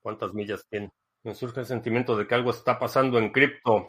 [0.00, 0.92] cuántas millas tiene.
[1.22, 3.88] Me surge el sentimiento de que algo está pasando en cripto.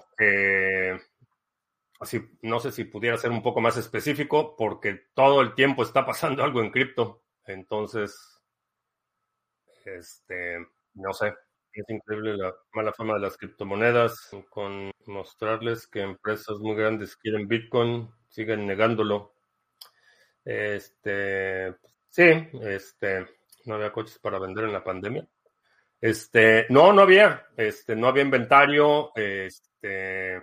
[2.00, 6.06] Así, no sé si pudiera ser un poco más específico, porque todo el tiempo está
[6.06, 7.24] pasando algo en cripto.
[7.46, 8.42] Entonces,
[9.86, 11.34] este, no sé.
[11.74, 14.30] Es increíble la mala fama de las criptomonedas.
[14.50, 19.34] Con mostrarles que empresas muy grandes quieren Bitcoin, siguen negándolo.
[20.46, 21.76] Este,
[22.16, 23.26] sí, este,
[23.66, 25.28] no había coches para vender en la pandemia.
[26.00, 30.42] Este, no, no había, este, no había inventario, este,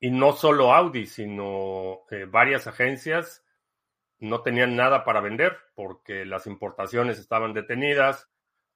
[0.00, 3.44] y no solo Audi, sino eh, varias agencias
[4.20, 8.26] no tenían nada para vender porque las importaciones estaban detenidas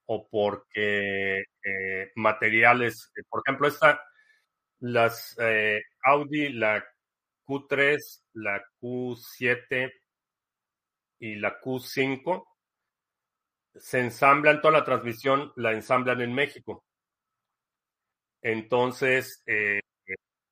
[0.07, 4.03] o porque eh, materiales, por ejemplo, esta,
[4.81, 6.85] las eh, Audi, la
[7.47, 7.99] Q3,
[8.35, 9.93] la Q7
[11.25, 12.45] y la Q5
[13.77, 16.85] se ensamblan, toda la transmisión la ensamblan en México.
[18.43, 19.81] Entonces, eh,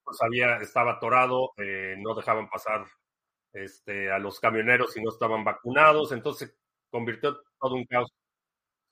[0.03, 2.87] pues había, estaba atorado, eh, no dejaban pasar
[3.53, 6.57] este, a los camioneros si no estaban vacunados, entonces
[6.91, 8.11] convirtió todo un caos.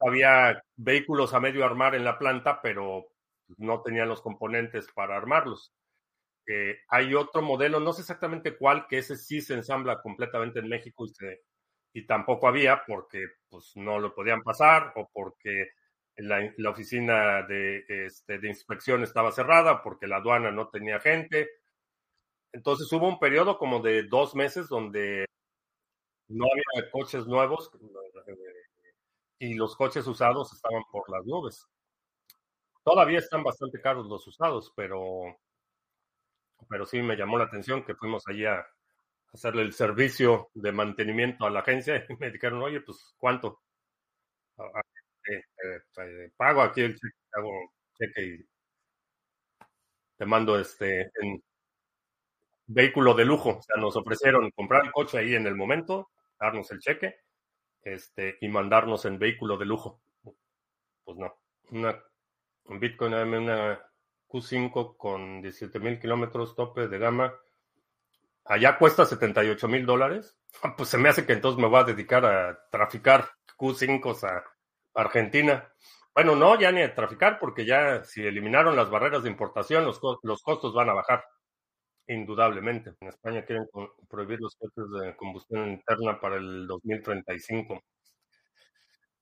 [0.00, 3.06] Había vehículos a medio armar en la planta, pero
[3.56, 5.72] no tenían los componentes para armarlos.
[6.46, 10.68] Eh, hay otro modelo, no sé exactamente cuál, que ese sí se ensambla completamente en
[10.68, 11.40] México y, se,
[11.92, 15.70] y tampoco había porque pues, no lo podían pasar o porque
[16.16, 21.48] la, la oficina de, este, de inspección estaba cerrada, porque la aduana no tenía gente.
[22.52, 25.24] Entonces hubo un periodo como de dos meses donde
[26.28, 27.70] no había coches nuevos
[29.38, 31.66] y los coches usados estaban por las nubes.
[32.84, 35.22] Todavía están bastante caros los usados, pero,
[36.68, 38.64] pero sí me llamó la atención que fuimos allí a
[39.32, 43.60] hacerle el servicio de mantenimiento a la agencia y me dijeron, oye, pues, ¿cuánto?
[45.28, 45.42] Eh,
[45.98, 47.50] eh, pago aquí el cheque, hago
[47.98, 48.44] cheque y
[50.16, 51.42] te mando este en
[52.66, 53.58] vehículo de lujo.
[53.58, 57.16] O sea, nos ofrecieron comprar el coche ahí en el momento, darnos el cheque
[57.82, 60.00] este, y mandarnos en vehículo de lujo.
[61.04, 61.34] Pues no.
[61.70, 61.98] Una,
[62.64, 63.80] un Bitcoin AM, una
[64.28, 67.34] Q5 con 17 mil kilómetros tope de gama.
[68.44, 70.36] Allá cuesta 78 mil dólares.
[70.76, 74.44] Pues se me hace que entonces me voy a dedicar a traficar Q5 a
[74.94, 75.72] Argentina.
[76.14, 80.00] Bueno, no, ya ni a traficar, porque ya si eliminaron las barreras de importación, los,
[80.22, 81.24] los costos van a bajar,
[82.08, 82.94] indudablemente.
[83.00, 83.66] En España quieren
[84.08, 87.80] prohibir los coches de combustión interna para el 2035.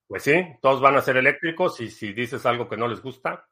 [0.07, 3.47] Pues sí, todos van a ser eléctricos y si dices algo que no les gusta,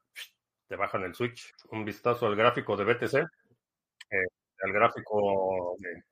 [0.67, 1.53] te bajan el switch.
[1.71, 4.27] Un vistazo al gráfico de BTC, eh,
[4.63, 6.03] al gráfico de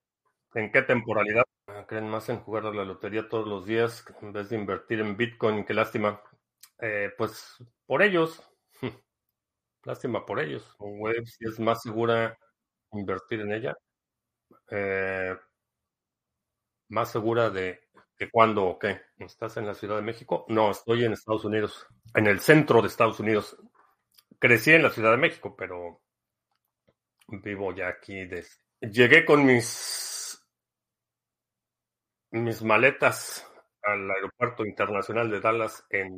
[0.56, 1.44] en qué temporalidad.
[1.68, 5.00] Ah, creen más en jugar a la lotería todos los días en vez de invertir
[5.02, 6.22] en Bitcoin, qué lástima.
[6.80, 8.42] Eh, pues por ellos,
[9.84, 10.76] lástima por ellos.
[10.80, 12.38] Web si es más segura
[12.92, 13.76] invertir en ella.
[14.72, 15.36] Eh,
[16.90, 17.82] más segura de
[18.18, 19.02] que cuándo o qué.
[19.18, 20.46] ¿Estás en la Ciudad de México?
[20.48, 23.58] No, estoy en Estados Unidos, en el centro de Estados Unidos.
[24.40, 26.02] Crecí en la Ciudad de México, pero
[27.28, 28.26] vivo ya aquí.
[28.26, 28.50] Desde...
[28.82, 30.16] Llegué con mis
[32.32, 33.50] mis maletas
[33.82, 36.16] al aeropuerto internacional de Dallas en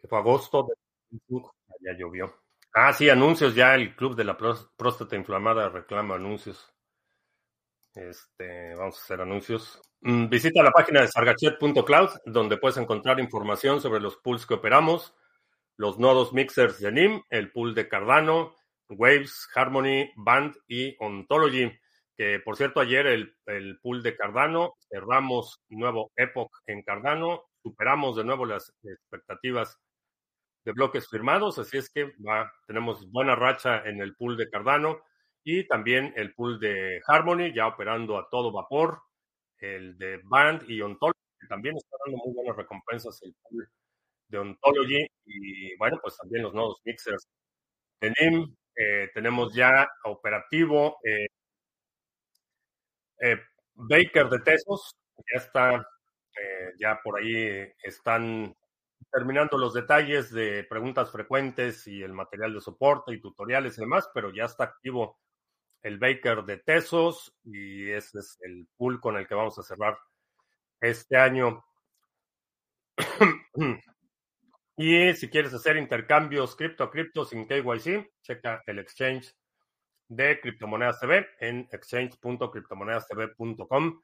[0.00, 0.74] que fue agosto de
[1.80, 2.34] ya llovió.
[2.74, 6.72] Ah, sí, anuncios ya el club de la próstata inflamada reclama anuncios.
[7.94, 9.80] Este, vamos a hacer anuncios.
[10.00, 15.14] Mm, visita la página de sargachet.cloud donde puedes encontrar información sobre los pools que operamos,
[15.76, 18.54] los nodos mixers de NIM, el pool de Cardano,
[18.90, 21.70] Waves, Harmony, Band y Ontology.
[22.16, 28.16] Que por cierto, ayer el, el pool de Cardano, cerramos nuevo Epoch en Cardano, superamos
[28.16, 29.78] de nuevo las expectativas
[30.64, 32.12] de bloques firmados, así es que
[32.66, 35.00] tenemos buena racha en el pool de Cardano
[35.44, 39.00] y también el pool de Harmony, ya operando a todo vapor,
[39.60, 41.18] el de Band y Ontology,
[41.48, 43.68] también está dando muy buenas recompensas el pool
[44.28, 47.26] de Ontology y bueno, pues también los nodos mixers
[48.00, 48.54] de NIM.
[48.80, 51.26] Eh, tenemos ya operativo eh,
[53.20, 53.40] eh,
[53.74, 55.88] Baker de Tesos, ya está,
[56.78, 58.54] ya por ahí están
[59.10, 64.08] terminando los detalles de preguntas frecuentes y el material de soporte y tutoriales y demás,
[64.14, 65.18] pero ya está activo
[65.82, 69.98] el Baker de Tesos y ese es el pool con el que vamos a cerrar
[70.80, 71.64] este año.
[74.80, 79.34] y si quieres hacer intercambios cripto a cripto sin KYC, checa el exchange
[80.06, 84.02] de Criptomonedas TV en exchange.criptomonedastv.com.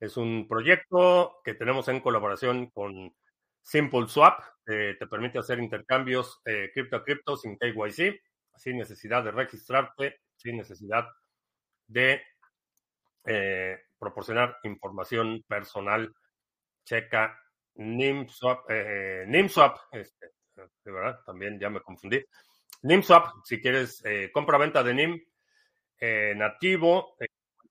[0.00, 3.14] Es un proyecto que tenemos en colaboración con
[3.62, 8.20] Simple Swap, que te permite hacer intercambios eh, cripto a cripto sin KYC,
[8.56, 11.06] sin necesidad de registrarte, sin necesidad
[11.86, 12.20] de
[13.26, 16.12] eh, proporcionar información personal.
[16.84, 17.40] Checa
[17.76, 20.26] NIMSwap, eh, NIMSwap, este,
[20.84, 22.24] de verdad, también ya me confundí.
[22.82, 24.02] NIMSwap, si quieres
[24.32, 25.20] compra-venta de NIM
[26.36, 27.16] nativo,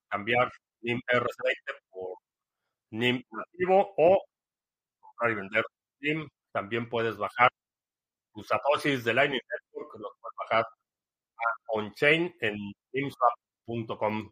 [0.10, 0.52] cambiar
[0.82, 2.18] NIM RC20 por
[2.92, 4.24] NIM nativo o
[5.00, 5.66] comprar y vender
[6.52, 7.50] también puedes bajar
[8.34, 12.56] tus satoshis de Lightning Network, los puedes bajar a on-chain en
[12.94, 14.32] nimswap.com.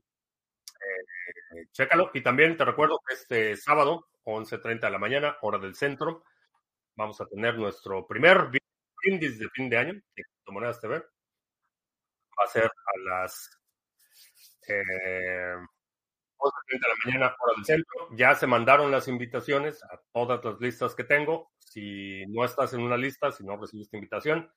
[0.81, 2.11] Eh, chécalo.
[2.13, 6.23] Y también te recuerdo que este sábado, 11.30 de la mañana, hora del centro,
[6.95, 8.49] vamos a tener nuestro primer
[9.05, 10.99] índice de fin de año de Criptomonedas TV.
[10.99, 13.59] Va a ser a las
[14.67, 15.59] eh, de
[16.79, 18.09] la mañana, hora del centro.
[18.15, 21.51] Ya se mandaron las invitaciones a todas las listas que tengo.
[21.59, 24.51] Si no estás en una lista, si no recibiste invitación,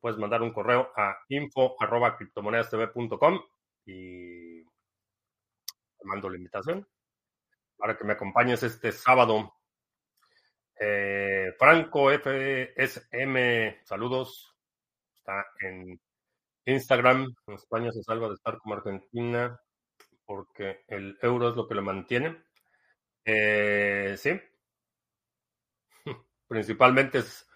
[0.00, 3.40] puedes mandar un correo a info.criptomonedastv.com
[3.86, 6.86] y te mando la invitación
[7.80, 9.54] para que me acompañes este sábado.
[10.78, 14.54] Eh, Franco FSM, saludos.
[15.16, 16.00] Está en
[16.66, 17.34] Instagram.
[17.48, 19.58] España se salva de estar como Argentina
[20.30, 22.44] porque el euro es lo que lo mantiene.
[23.24, 24.40] Eh, sí,
[26.48, 27.46] principalmente es,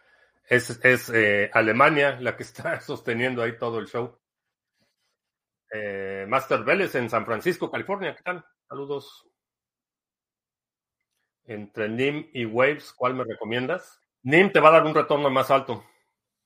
[0.48, 4.18] es, eh, Alemania la que está sosteniendo ahí todo el show.
[5.72, 8.44] Eh, Master Vélez en San Francisco, California, ¿qué tal?
[8.68, 9.24] Saludos.
[11.46, 14.00] Entre NIM y Waves, ¿cuál me recomiendas?
[14.22, 15.84] NIM te va a dar un retorno más alto.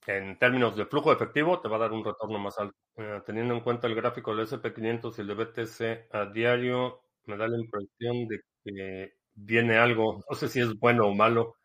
[0.05, 2.75] En términos de flujo efectivo, te va a dar un retorno más alto.
[2.97, 7.37] Eh, teniendo en cuenta el gráfico del SP500 y el de BTC a diario, me
[7.37, 11.55] da la impresión de que viene algo, no sé si es bueno o malo.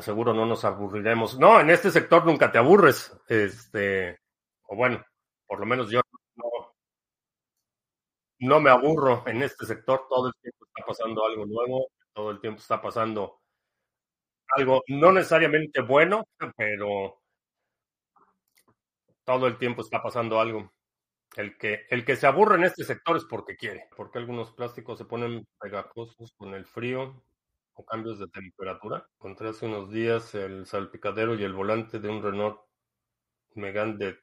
[0.00, 1.38] Seguro no nos aburriremos.
[1.38, 3.12] No, en este sector nunca te aburres.
[3.28, 4.18] Este,
[4.64, 5.04] o bueno,
[5.46, 6.00] por lo menos yo
[8.40, 10.06] no, me aburro en este sector.
[10.08, 13.40] Todo el tiempo está pasando algo nuevo, todo el tiempo está pasando
[14.56, 16.26] algo no necesariamente bueno,
[16.56, 17.22] pero
[19.24, 20.72] todo el tiempo está pasando algo.
[21.36, 24.98] El que, el que se aburre en este sector es porque quiere, porque algunos plásticos
[24.98, 27.22] se ponen pegajosos con el frío,
[27.74, 29.06] o cambios de temperatura.
[29.18, 32.60] Encontré hace unos días el salpicadero y el volante de un Renault
[33.54, 34.18] Megane de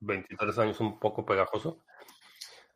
[0.00, 1.82] 23 años, un poco pegajoso.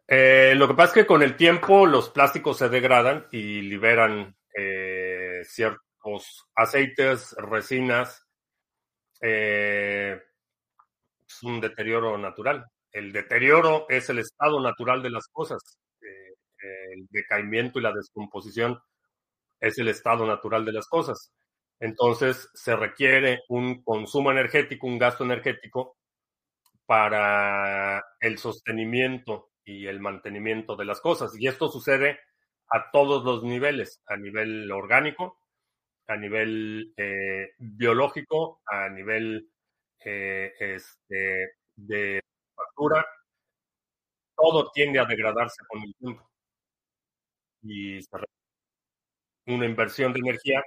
[0.06, 4.36] Eh, lo que pasa es que con el tiempo los plásticos se degradan y liberan
[4.56, 8.26] eh, ciertos aceites, resinas.
[9.20, 10.20] Eh,
[11.28, 12.66] es un deterioro natural.
[12.90, 15.78] El deterioro es el estado natural de las cosas.
[16.02, 18.78] El decaimiento y la descomposición
[19.60, 21.32] es el estado natural de las cosas.
[21.78, 25.96] Entonces se requiere un consumo energético, un gasto energético
[26.90, 31.30] para el sostenimiento y el mantenimiento de las cosas.
[31.38, 32.18] Y esto sucede
[32.68, 35.38] a todos los niveles, a nivel orgánico,
[36.08, 39.52] a nivel eh, biológico, a nivel
[40.04, 42.20] eh, este, de
[42.56, 43.06] factura,
[44.36, 46.28] todo tiende a degradarse con el tiempo.
[47.62, 48.00] Y
[49.46, 50.60] una inversión de energía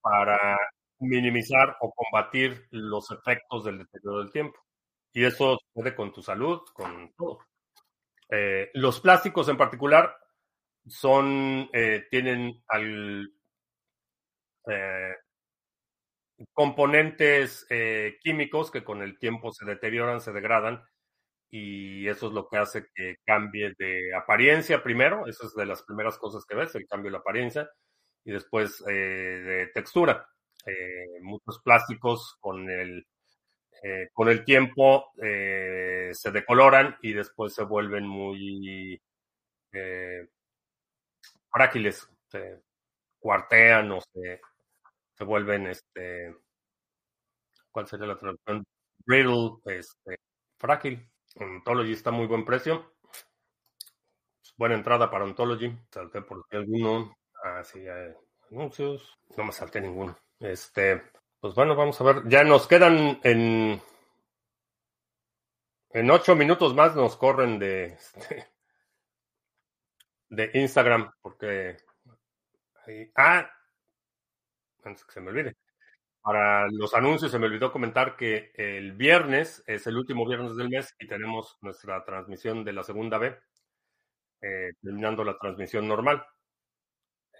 [0.00, 0.56] para
[0.98, 4.58] minimizar o combatir los efectos del deterioro del tiempo.
[5.12, 7.40] Y eso sucede con tu salud, con todo.
[8.30, 10.16] Eh, los plásticos en particular
[10.86, 13.30] son, eh, tienen al,
[14.66, 15.14] eh,
[16.52, 17.66] componentes
[18.20, 20.82] químicos que con el tiempo se deterioran, se degradan,
[21.50, 25.82] y eso es lo que hace que cambie de apariencia primero, eso es de las
[25.82, 27.70] primeras cosas que ves, el cambio de apariencia,
[28.24, 30.26] y después de textura.
[31.22, 33.06] muchos plásticos con el
[33.82, 39.00] eh, con el tiempo eh, se decoloran y después se vuelven muy
[39.72, 40.28] eh,
[41.50, 42.62] frágiles, se
[43.18, 44.40] cuartean o se,
[45.14, 46.34] se vuelven, este,
[47.72, 48.64] ¿cuál sería la traducción?
[49.04, 50.16] Brittle, este,
[50.58, 51.10] frágil.
[51.36, 52.94] Ontology está muy buen precio.
[54.56, 55.76] Buena entrada para Ontology.
[55.90, 57.16] Salté por alguno.
[57.42, 57.84] Ah, sí,
[58.50, 59.18] anuncios.
[59.36, 60.16] No me salté ninguno.
[60.38, 61.02] Este,
[61.42, 62.22] pues bueno, vamos a ver.
[62.28, 63.82] Ya nos quedan en.
[65.90, 67.98] En ocho minutos más nos corren de.
[70.28, 71.76] De Instagram, porque.
[73.16, 73.50] ah,
[74.84, 75.56] antes que se me olvide.
[76.22, 80.70] Para los anuncios se me olvidó comentar que el viernes es el último viernes del
[80.70, 83.36] mes y tenemos nuestra transmisión de la segunda B,
[84.42, 86.24] eh, terminando la transmisión normal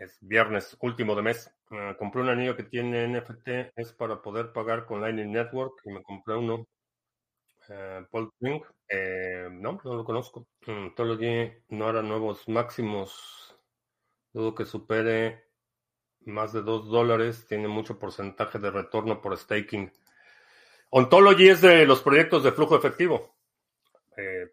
[0.03, 1.50] es viernes último de mes.
[1.98, 6.03] compré un anillo que tiene NFT, es para poder pagar con Lightning Network y me
[6.03, 6.66] compré uno.
[7.68, 8.32] Uh, Paul
[8.88, 10.48] eh, no, no lo conozco.
[10.66, 13.57] Ontology no hará nuevos máximos.
[14.32, 15.44] Dudo que supere
[16.20, 17.46] más de 2 dólares.
[17.46, 19.92] Tiene mucho porcentaje de retorno por staking.
[20.90, 23.36] Ontology es de los proyectos de flujo efectivo.
[24.16, 24.53] Eh,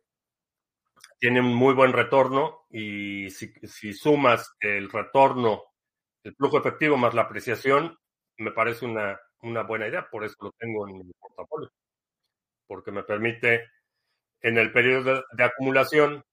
[1.19, 5.63] tiene un muy buen retorno y si, sumas el retorno,
[6.23, 7.97] el flujo efectivo más la apreciación,
[8.37, 11.69] me parece una, una buena idea, por eso lo tengo en mi portafolio,
[12.67, 13.69] porque me permite
[14.41, 16.23] en el periodo de, acumulación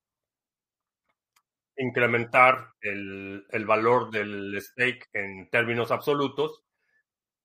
[1.77, 6.63] incrementar el, el, valor del stake en términos absolutos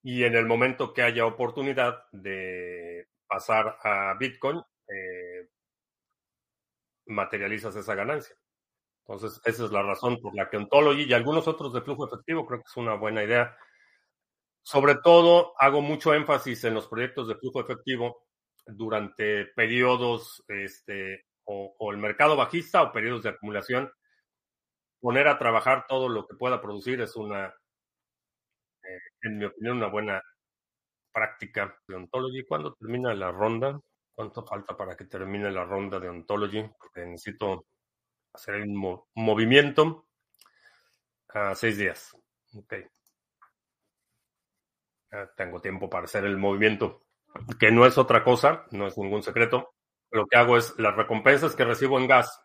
[0.03, 5.40] y en el momento que haya oportunidad de pasar a Bitcoin, eh,
[7.11, 8.35] materializas esa ganancia.
[9.05, 12.45] Entonces, esa es la razón por la que Ontology y algunos otros de flujo efectivo
[12.45, 13.55] creo que es una buena idea.
[14.63, 18.25] Sobre todo, hago mucho énfasis en los proyectos de flujo efectivo
[18.65, 23.91] durante periodos este, o, el mercado bajista o periodos de acumulación.
[24.99, 27.47] Poner a trabajar todo lo que pueda producir es una,
[28.83, 30.21] eh, en mi opinión, una buena
[31.11, 32.45] práctica de Ontology.
[32.45, 33.79] ¿Cuándo termina la ronda?
[34.13, 36.63] ¿Cuánto falta para que termine la ronda de Ontology?
[36.77, 37.65] Porque necesito
[38.33, 40.07] hacer un movimiento
[41.29, 42.15] a seis días.
[42.55, 42.73] Ok.
[45.35, 47.05] tengo tiempo para hacer el movimiento,
[47.59, 49.73] que no es otra cosa, no es ningún secreto.
[50.09, 52.41] Lo que hago es las recompensas que recibo en gas,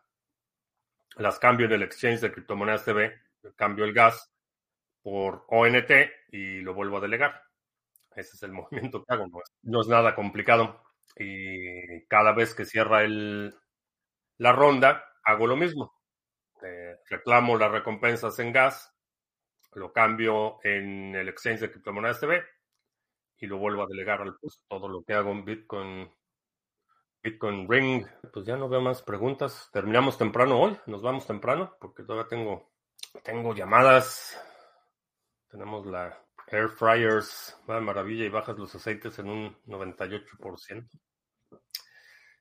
[1.17, 3.13] las cambio en el exchange de criptomonedas TV,
[3.57, 4.33] cambio el gas
[5.03, 5.91] por ONT
[6.31, 7.43] y lo vuelvo a delegar.
[8.15, 8.53] Ese es el
[8.93, 9.27] movimiento que hago,
[9.63, 10.86] no es nada complicado
[11.19, 13.55] y cada vez que cierra el,
[14.39, 15.95] la ronda, hago lo mismo.
[16.63, 18.95] Eh, reclamo las recompensas en gas,
[19.73, 22.43] lo cambio en el exchange de criptomonedas TV
[23.39, 24.63] y lo vuelvo a delegar al puesto.
[24.69, 26.11] Todo lo que hago en Bitcoin,
[27.23, 28.07] Bitcoin Ring.
[28.33, 29.69] Pues ya no veo más preguntas.
[29.73, 32.71] Terminamos temprano hoy, nos vamos temprano porque todavía tengo,
[33.23, 34.41] tengo llamadas.
[35.49, 40.89] Tenemos la Air fryers, va de maravilla y bajas los aceites en un 98%.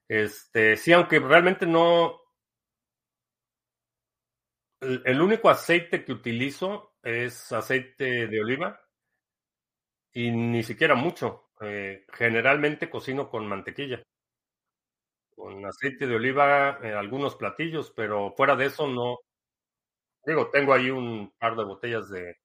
[0.08, 2.26] Este, sí, aunque realmente no,
[4.82, 8.80] El, único aceite que utilizo es aceite de oliva
[10.14, 11.52] y ni siquiera mucho.
[11.62, 14.04] Eh, generalmente cocino con mantequilla,
[15.36, 19.18] con aceite de oliva en algunos platillos, pero fuera de eso no.
[20.26, 22.36] Digo, tengo ahí un par de botellas de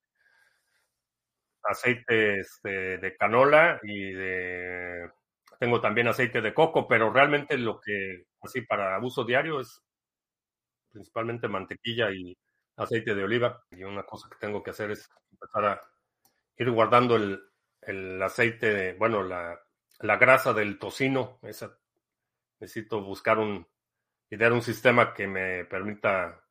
[1.65, 5.11] aceite este, de canola y de...
[5.59, 9.83] Tengo también aceite de coco, pero realmente lo que, así para uso diario, es
[10.91, 12.37] principalmente mantequilla y
[12.77, 13.63] aceite de oliva.
[13.71, 15.83] Y una cosa que tengo que hacer es empezar a
[16.57, 17.41] ir guardando el,
[17.83, 19.61] el aceite, de, bueno, la,
[20.01, 21.39] la grasa del tocino.
[21.43, 21.77] Esa,
[22.59, 23.67] necesito buscar un,
[24.31, 26.43] idear un sistema que me permita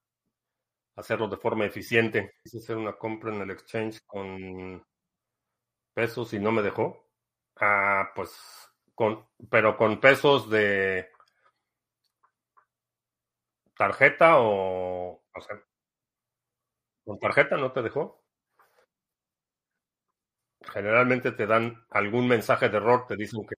[0.95, 2.33] hacerlo de forma eficiente.
[2.43, 4.83] Quise hacer una compra en el exchange con
[5.93, 7.05] pesos y no me dejó.
[7.59, 8.31] Ah, pues,
[8.95, 11.09] con, pero con pesos de
[13.77, 15.55] tarjeta o, o sea,
[17.03, 18.23] con tarjeta no te dejó.
[20.73, 23.55] Generalmente te dan algún mensaje de error, te dicen que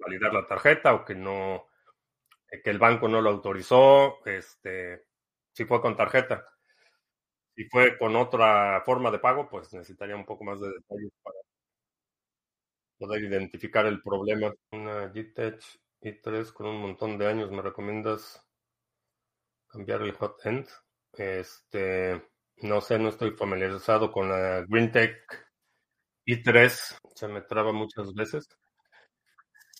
[0.00, 1.66] validar la tarjeta o que no,
[2.64, 5.06] que el banco no lo autorizó, este,
[5.52, 6.46] si fue con tarjeta.
[7.54, 11.36] Si fue con otra forma de pago, pues necesitaría un poco más de detalles para
[13.02, 14.54] poder identificar el problema.
[14.70, 18.40] Una GTEch i3 con un montón de años, ¿me recomiendas
[19.68, 20.68] cambiar el hot end?
[21.12, 22.22] Este,
[22.58, 25.16] no sé, no estoy familiarizado con la GreenTech
[26.26, 28.46] i3, se me traba muchas veces.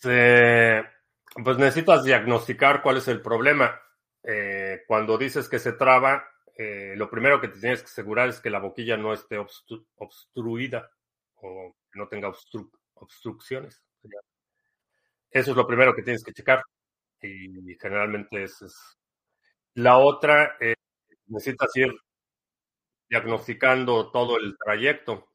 [0.01, 3.79] Pues necesitas diagnosticar cuál es el problema.
[4.21, 8.41] Eh, cuando dices que se traba, eh, lo primero que te tienes que asegurar es
[8.41, 10.91] que la boquilla no esté obstru obstruida
[11.35, 13.81] o no tenga obstru obstrucciones.
[15.31, 16.61] Eso es lo primero que tienes que checar.
[17.21, 18.63] Y generalmente es.
[19.75, 20.75] La otra, eh,
[21.27, 21.91] necesitas ir
[23.09, 25.27] diagnosticando todo el trayecto.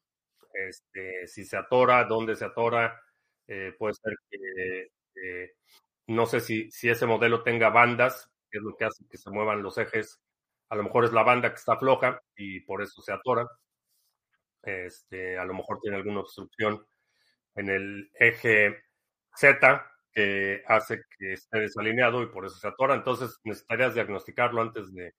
[0.53, 3.01] Este, si se atora, dónde se atora.
[3.47, 5.53] Eh, puede ser que, eh,
[6.07, 9.31] no sé si, si ese modelo tenga bandas, que es lo que hace que se
[9.31, 10.19] muevan los ejes.
[10.69, 13.47] A lo mejor es la banda que está floja y por eso se atora.
[14.61, 16.85] Este, a lo mejor tiene alguna obstrucción
[17.59, 18.83] en el eje
[19.35, 22.95] Z que hace que esté desalineado y por eso se atora.
[22.95, 25.13] Entonces necesitarías diagnosticarlo antes de,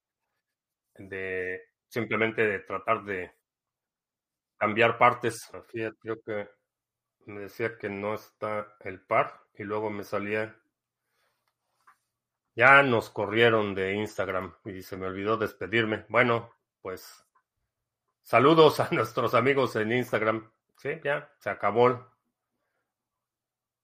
[0.97, 3.33] de simplemente de tratar de
[4.57, 5.51] cambiar partes.
[5.69, 6.49] Creo que
[7.27, 10.57] me decía que no está el par y luego me salía.
[12.55, 16.05] Ya nos corrieron de Instagram y se me olvidó despedirme.
[16.09, 17.27] Bueno, pues
[18.23, 20.51] saludos a nuestros amigos en Instagram.
[20.77, 22.11] Sí, ya se acabó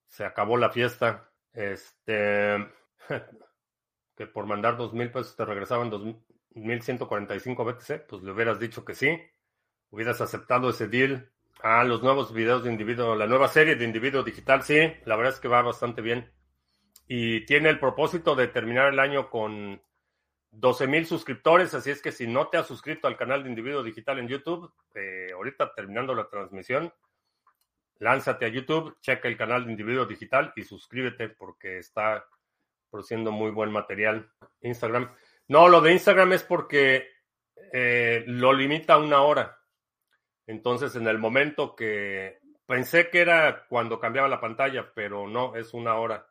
[0.09, 1.31] se acabó la fiesta.
[1.53, 2.57] Este,
[4.17, 6.03] que por mandar dos mil pesos te regresaban dos
[6.55, 9.19] mil ciento cuarenta y cinco BTC, pues le hubieras dicho que sí.
[9.91, 11.31] Hubieras aceptado ese deal.
[11.63, 15.33] Ah, los nuevos videos de individuo, la nueva serie de individuo digital, sí, la verdad
[15.33, 16.31] es que va bastante bien.
[17.09, 19.81] Y tiene el propósito de terminar el año con
[20.51, 23.83] 12 mil suscriptores, así es que si no te has suscrito al canal de individuo
[23.83, 26.93] digital en YouTube, eh, ahorita terminando la transmisión,
[27.99, 32.25] lánzate a YouTube, checa el canal de Individuo Digital y suscríbete porque está
[32.91, 34.31] produciendo muy buen material.
[34.61, 35.15] Instagram.
[35.49, 37.09] No, lo de Instagram es porque
[37.73, 39.59] eh, lo limita a una hora.
[40.47, 45.75] Entonces, en el momento que pensé que era cuando cambiaba la pantalla, pero no, es
[45.75, 46.27] una hora.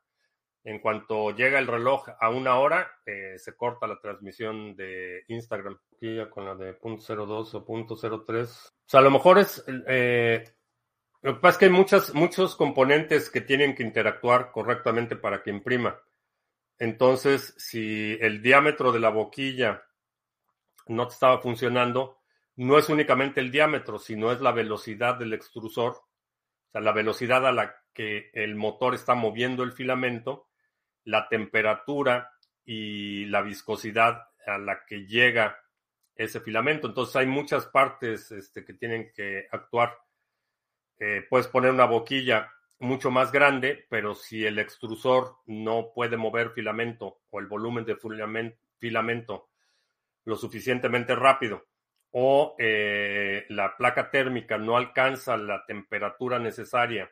[0.64, 5.78] En cuanto llega el reloj a una hora, eh, se corta la transmisión de Instagram.
[5.94, 8.44] Aquí ya con la de .02 o .03.
[8.44, 10.44] O sea, a lo mejor es eh,
[11.26, 15.50] lo que pasa es que hay muchos componentes que tienen que interactuar correctamente para que
[15.50, 16.00] imprima.
[16.78, 19.84] Entonces, si el diámetro de la boquilla
[20.86, 22.20] no te estaba funcionando,
[22.58, 27.48] no es únicamente el diámetro, sino es la velocidad del extrusor, o sea, la velocidad
[27.48, 30.50] a la que el motor está moviendo el filamento,
[31.06, 35.58] la temperatura y la viscosidad a la que llega
[36.14, 36.86] ese filamento.
[36.86, 39.98] Entonces hay muchas partes este, que tienen que actuar.
[41.00, 46.52] Eh, puedes poner una boquilla mucho más grande, pero si el extrusor no puede mover
[46.52, 47.98] filamento o el volumen de
[48.78, 49.50] filamento
[50.26, 51.66] lo suficientemente rápido
[52.12, 57.12] o eh, la placa térmica no alcanza la temperatura necesaria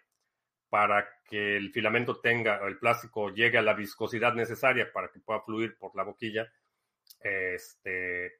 [0.69, 5.41] para que el filamento tenga, el plástico llegue a la viscosidad necesaria para que pueda
[5.41, 6.51] fluir por la boquilla,
[7.19, 8.39] este,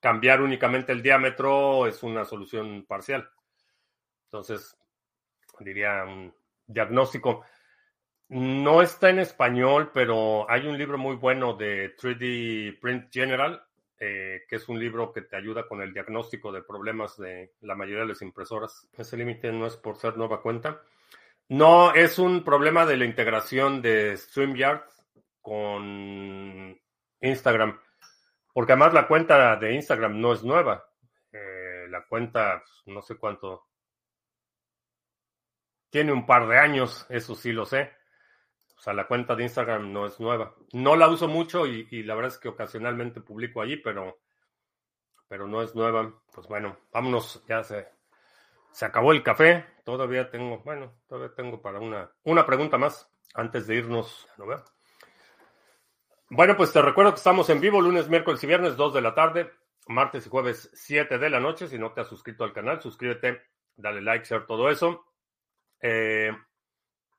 [0.00, 3.28] cambiar únicamente el diámetro es una solución parcial.
[4.32, 4.74] Entonces,
[5.60, 6.34] diría un
[6.66, 7.44] diagnóstico.
[8.28, 13.62] No está en español, pero hay un libro muy bueno de 3D Print General.
[14.04, 17.76] eh, que es un libro que te ayuda con el diagnóstico de problemas de la
[17.76, 18.88] mayoría de las impresoras.
[18.98, 20.82] Ese límite no es por ser nueva cuenta.
[21.50, 24.82] No, es un problema de la integración de StreamYard
[25.40, 26.76] con
[27.20, 27.78] Instagram.
[28.52, 30.84] Porque además la cuenta de Instagram no es nueva.
[31.30, 33.68] Eh, la cuenta, pues, no sé cuánto.
[35.92, 37.92] Tiene un par de años, eso sí lo sé.
[38.78, 40.54] O sea, la cuenta de Instagram no es nueva.
[40.72, 44.18] No la uso mucho y, la verdad es que ocasionalmente publico allí, pero,
[45.28, 46.10] pero no es nueva.
[46.32, 47.90] Pues bueno, vámonos, ya se,
[48.70, 49.66] se acabó el café.
[49.84, 54.26] Todavía tengo, bueno, todavía tengo para una, una pregunta más antes de irnos.
[54.38, 54.64] ¿no veo?
[56.30, 59.14] Bueno, pues te recuerdo que estamos en vivo lunes, miércoles y viernes, 2 de la
[59.14, 59.52] tarde,
[59.88, 61.68] martes y jueves, 7 de la noche.
[61.68, 63.42] Si no te has suscrito al canal, suscríbete,
[63.76, 65.04] dale like, share, todo eso.
[65.82, 66.30] Eh,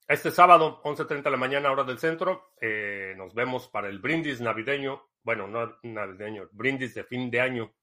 [0.07, 4.41] este sábado, 11.30 de la mañana, hora del centro, eh, nos vemos para el brindis
[4.41, 7.73] navideño, bueno, no navideño, brindis de fin de año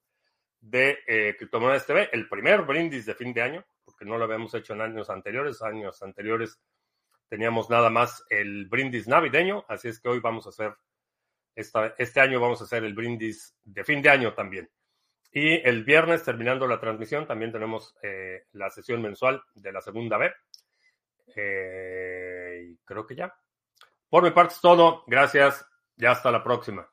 [0.60, 4.54] de eh, Criptomonedas TV, el primer brindis de fin de año, porque no lo habíamos
[4.54, 6.60] hecho en años anteriores, años anteriores
[7.28, 10.74] teníamos nada más el brindis navideño, así es que hoy vamos a hacer
[11.54, 14.70] este año vamos a hacer el brindis de fin de año también.
[15.32, 20.16] Y el viernes, terminando la transmisión, también tenemos eh, la sesión mensual de la segunda
[20.18, 20.32] B.
[21.36, 23.34] Eh, creo que ya.
[24.08, 25.04] Por mi parte es todo.
[25.06, 25.64] Gracias
[25.96, 26.88] y hasta la próxima.